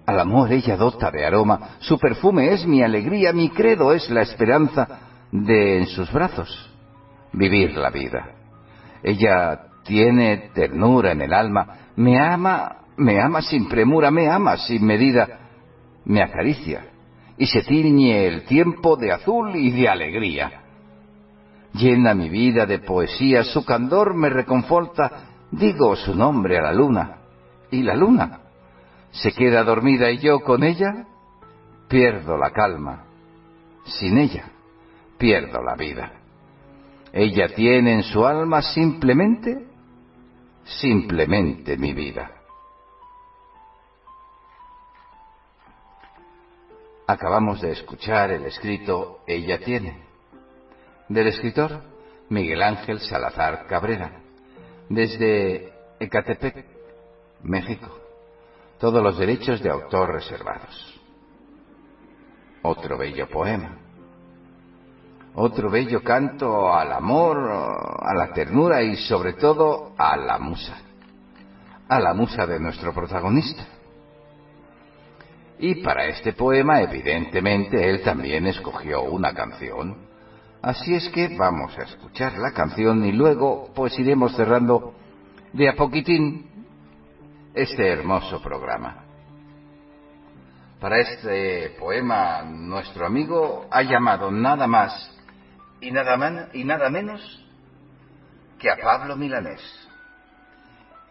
[0.06, 4.22] al amor ella dota de aroma, su perfume es mi alegría, mi credo es la
[4.22, 4.99] esperanza
[5.32, 6.72] de en sus brazos
[7.34, 8.27] vivir la vida.
[9.03, 14.86] Ella tiene ternura en el alma, me ama, me ama sin premura, me ama sin
[14.86, 15.40] medida,
[16.06, 16.86] me acaricia
[17.38, 20.61] y se tiñe el tiempo de azul y de alegría.
[21.73, 27.18] Llena mi vida de poesía, su candor me reconforta, digo su nombre a la luna,
[27.69, 28.45] y la luna
[29.16, 31.08] se queda dormida y yo con ella
[31.88, 33.06] pierdo la calma.
[33.86, 34.52] Sin ella
[35.18, 36.12] pierdo la vida.
[37.14, 39.68] Ella tiene en su alma simplemente,
[40.66, 42.32] simplemente mi vida.
[47.08, 50.04] Acabamos de escuchar el escrito Ella tiene,
[51.08, 51.84] del escritor
[52.30, 54.12] Miguel Ángel Salazar Cabrera,
[54.90, 56.66] desde Ecatepec,
[57.44, 58.05] México
[58.86, 61.02] todos los derechos de autor reservados.
[62.62, 63.80] otro bello poema.
[65.34, 67.36] Otro bello canto al amor,
[67.99, 70.78] a la ternura y sobre todo a la musa.
[71.90, 73.66] A la musa de nuestro protagonista.
[75.57, 79.98] Y para este poema, evidentemente, él también escogió una canción.
[80.62, 84.94] Así es que vamos a escuchar la canción y luego pues iremos cerrando
[85.53, 86.55] de a poquitín
[87.56, 89.06] este hermoso programa.
[90.80, 95.11] Para este poema, nuestro amigo ha llamado nada más
[95.80, 97.41] y nada, y nada menos
[98.60, 99.61] que a Pablo Milanés.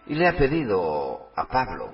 [0.06, 1.90] Y le ha pedido a Pablo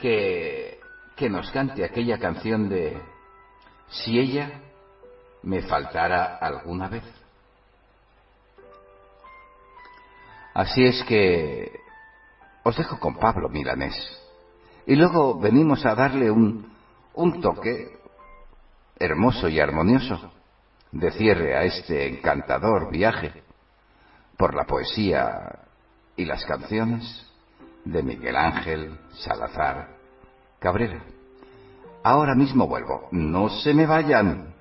[0.00, 0.80] que,
[1.14, 3.00] que nos cante aquella canción de
[3.88, 4.60] Si ella
[5.44, 7.23] me faltara alguna vez.
[10.54, 11.80] Así es que
[12.62, 13.94] os dejo con Pablo Milanés.
[14.86, 16.72] Y luego venimos a darle un,
[17.14, 17.98] un toque
[18.98, 20.30] hermoso y armonioso
[20.92, 23.42] de cierre a este encantador viaje
[24.36, 25.58] por la poesía
[26.16, 27.26] y las canciones
[27.84, 29.88] de Miguel Ángel Salazar
[30.60, 31.02] Cabrera.
[32.04, 34.53] Ahora mismo vuelvo, no se me vayan.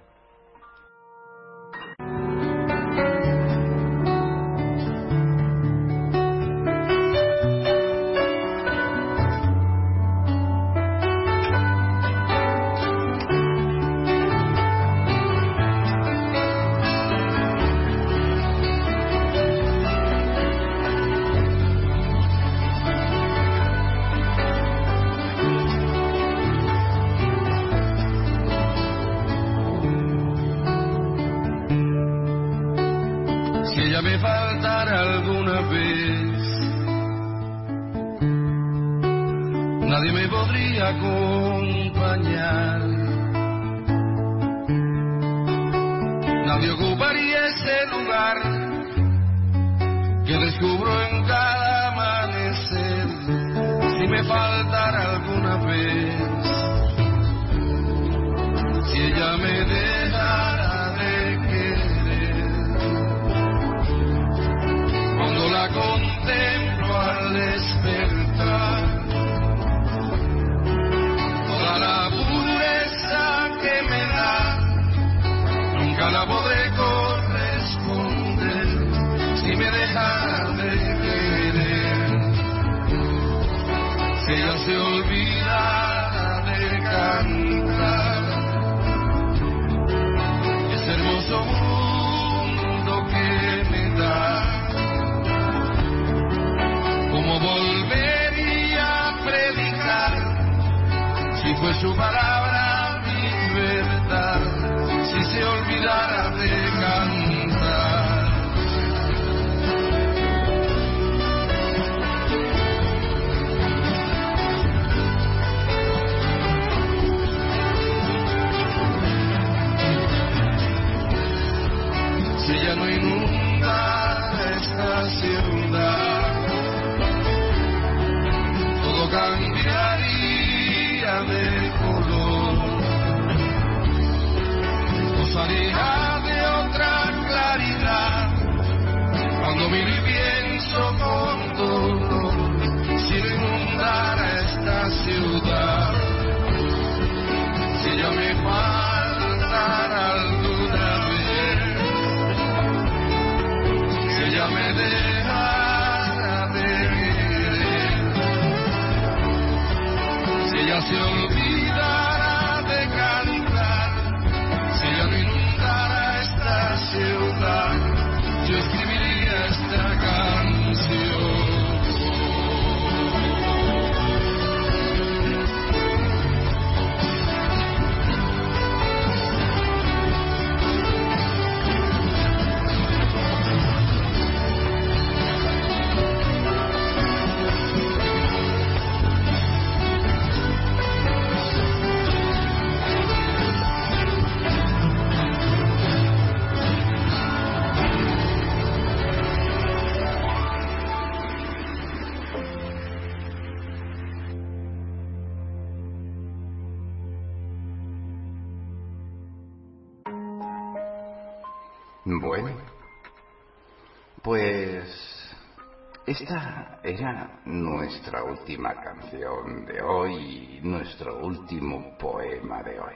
[216.13, 222.93] Esta era nuestra última canción de hoy, nuestro último poema de hoy.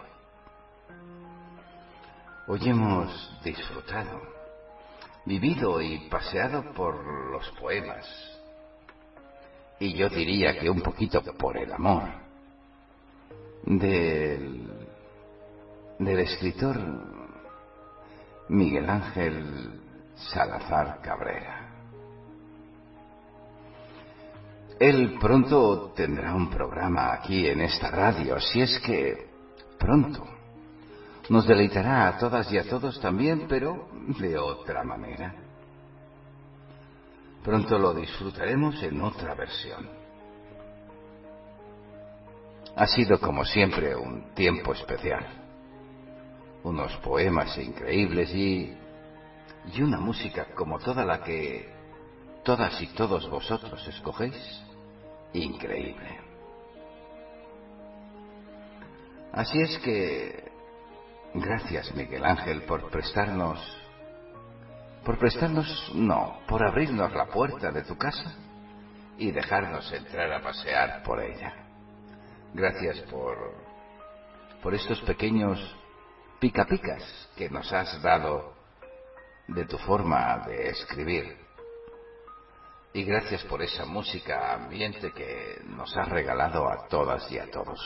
[2.47, 4.21] Hoy hemos disfrutado,
[5.25, 8.05] vivido y paseado por los poemas,
[9.79, 12.03] y yo diría que un poquito por el amor
[13.63, 14.87] del,
[15.97, 16.77] del escritor
[18.49, 19.81] Miguel Ángel
[20.15, 21.66] Salazar Cabrera.
[24.79, 29.27] Él pronto tendrá un programa aquí en esta radio, si es que
[29.79, 30.23] pronto
[31.29, 33.89] nos deleitará a todas y a todos también, pero
[34.19, 35.33] de otra manera.
[37.43, 39.89] Pronto lo disfrutaremos en otra versión.
[42.75, 45.25] Ha sido como siempre un tiempo especial.
[46.63, 48.77] Unos poemas increíbles y,
[49.73, 51.67] y una música como toda la que
[52.43, 54.66] todas y todos vosotros escogéis
[55.33, 56.19] increíble.
[59.33, 60.51] Así es que,
[61.33, 63.59] gracias Miguel Ángel por prestarnos,
[65.05, 68.33] por prestarnos, no, por abrirnos la puerta de tu casa
[69.17, 71.53] y dejarnos entrar a pasear por ella.
[72.53, 73.53] Gracias por,
[74.63, 75.59] por estos pequeños
[76.39, 77.03] pica picas
[77.35, 78.53] que nos has dado
[79.47, 81.46] de tu forma de escribir
[82.97, 87.79] y gracias por esa música ambiente que nos has regalado a todas y a todos.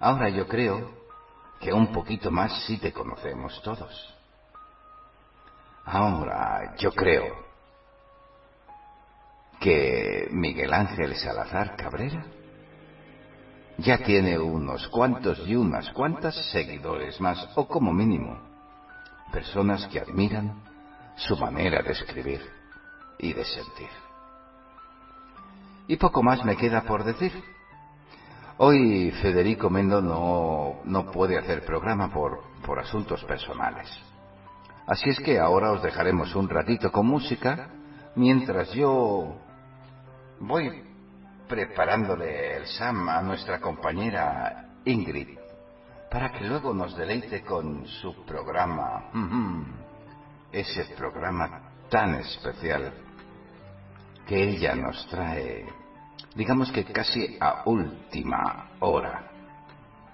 [0.00, 0.90] Ahora yo creo
[1.60, 4.14] que un poquito más sí te conocemos todos.
[5.84, 7.44] Ahora yo creo
[9.60, 12.24] que Miguel Ángel Salazar Cabrera
[13.76, 18.40] ya tiene unos cuantos y unas cuantas seguidores más, o como mínimo,
[19.30, 20.54] personas que admiran
[21.16, 22.61] su manera de escribir
[23.18, 23.88] y de sentir.
[25.88, 27.32] Y poco más me queda por decir.
[28.58, 33.88] Hoy Federico Mendo no, no puede hacer programa por, por asuntos personales.
[34.86, 37.70] Así es que ahora os dejaremos un ratito con música
[38.14, 39.36] mientras yo
[40.40, 40.84] voy
[41.48, 45.38] preparándole el Sam a nuestra compañera Ingrid
[46.10, 49.10] para que luego nos deleite con su programa,
[50.52, 52.90] ese programa tan especial
[54.26, 55.66] que ella nos trae,
[56.34, 59.30] digamos que casi a última hora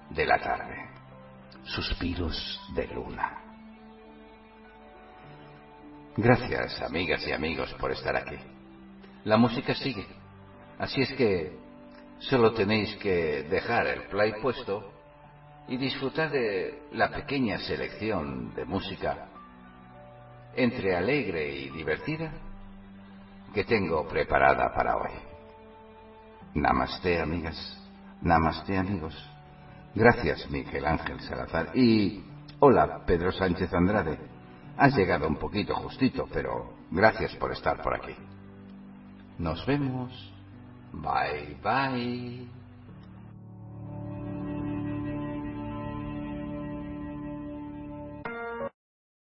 [0.09, 0.89] de la tarde.
[1.63, 3.41] Suspiros de luna.
[6.17, 8.37] Gracias, amigas y amigos, por estar aquí.
[9.23, 10.05] La música sigue,
[10.79, 11.57] así es que
[12.19, 14.91] solo tenéis que dejar el play puesto
[15.69, 19.28] y disfrutar de la pequeña selección de música
[20.55, 22.31] entre alegre y divertida
[23.53, 25.11] que tengo preparada para hoy.
[26.53, 27.77] Namaste, amigas.
[28.21, 29.15] Namaste, amigos.
[29.95, 31.75] Gracias, Miguel Ángel Salazar.
[31.75, 32.21] Y
[32.59, 34.19] hola, Pedro Sánchez Andrade.
[34.77, 38.15] Has llegado un poquito justito, pero gracias por estar por aquí.
[39.37, 40.33] Nos vemos.
[40.93, 42.58] Bye, bye.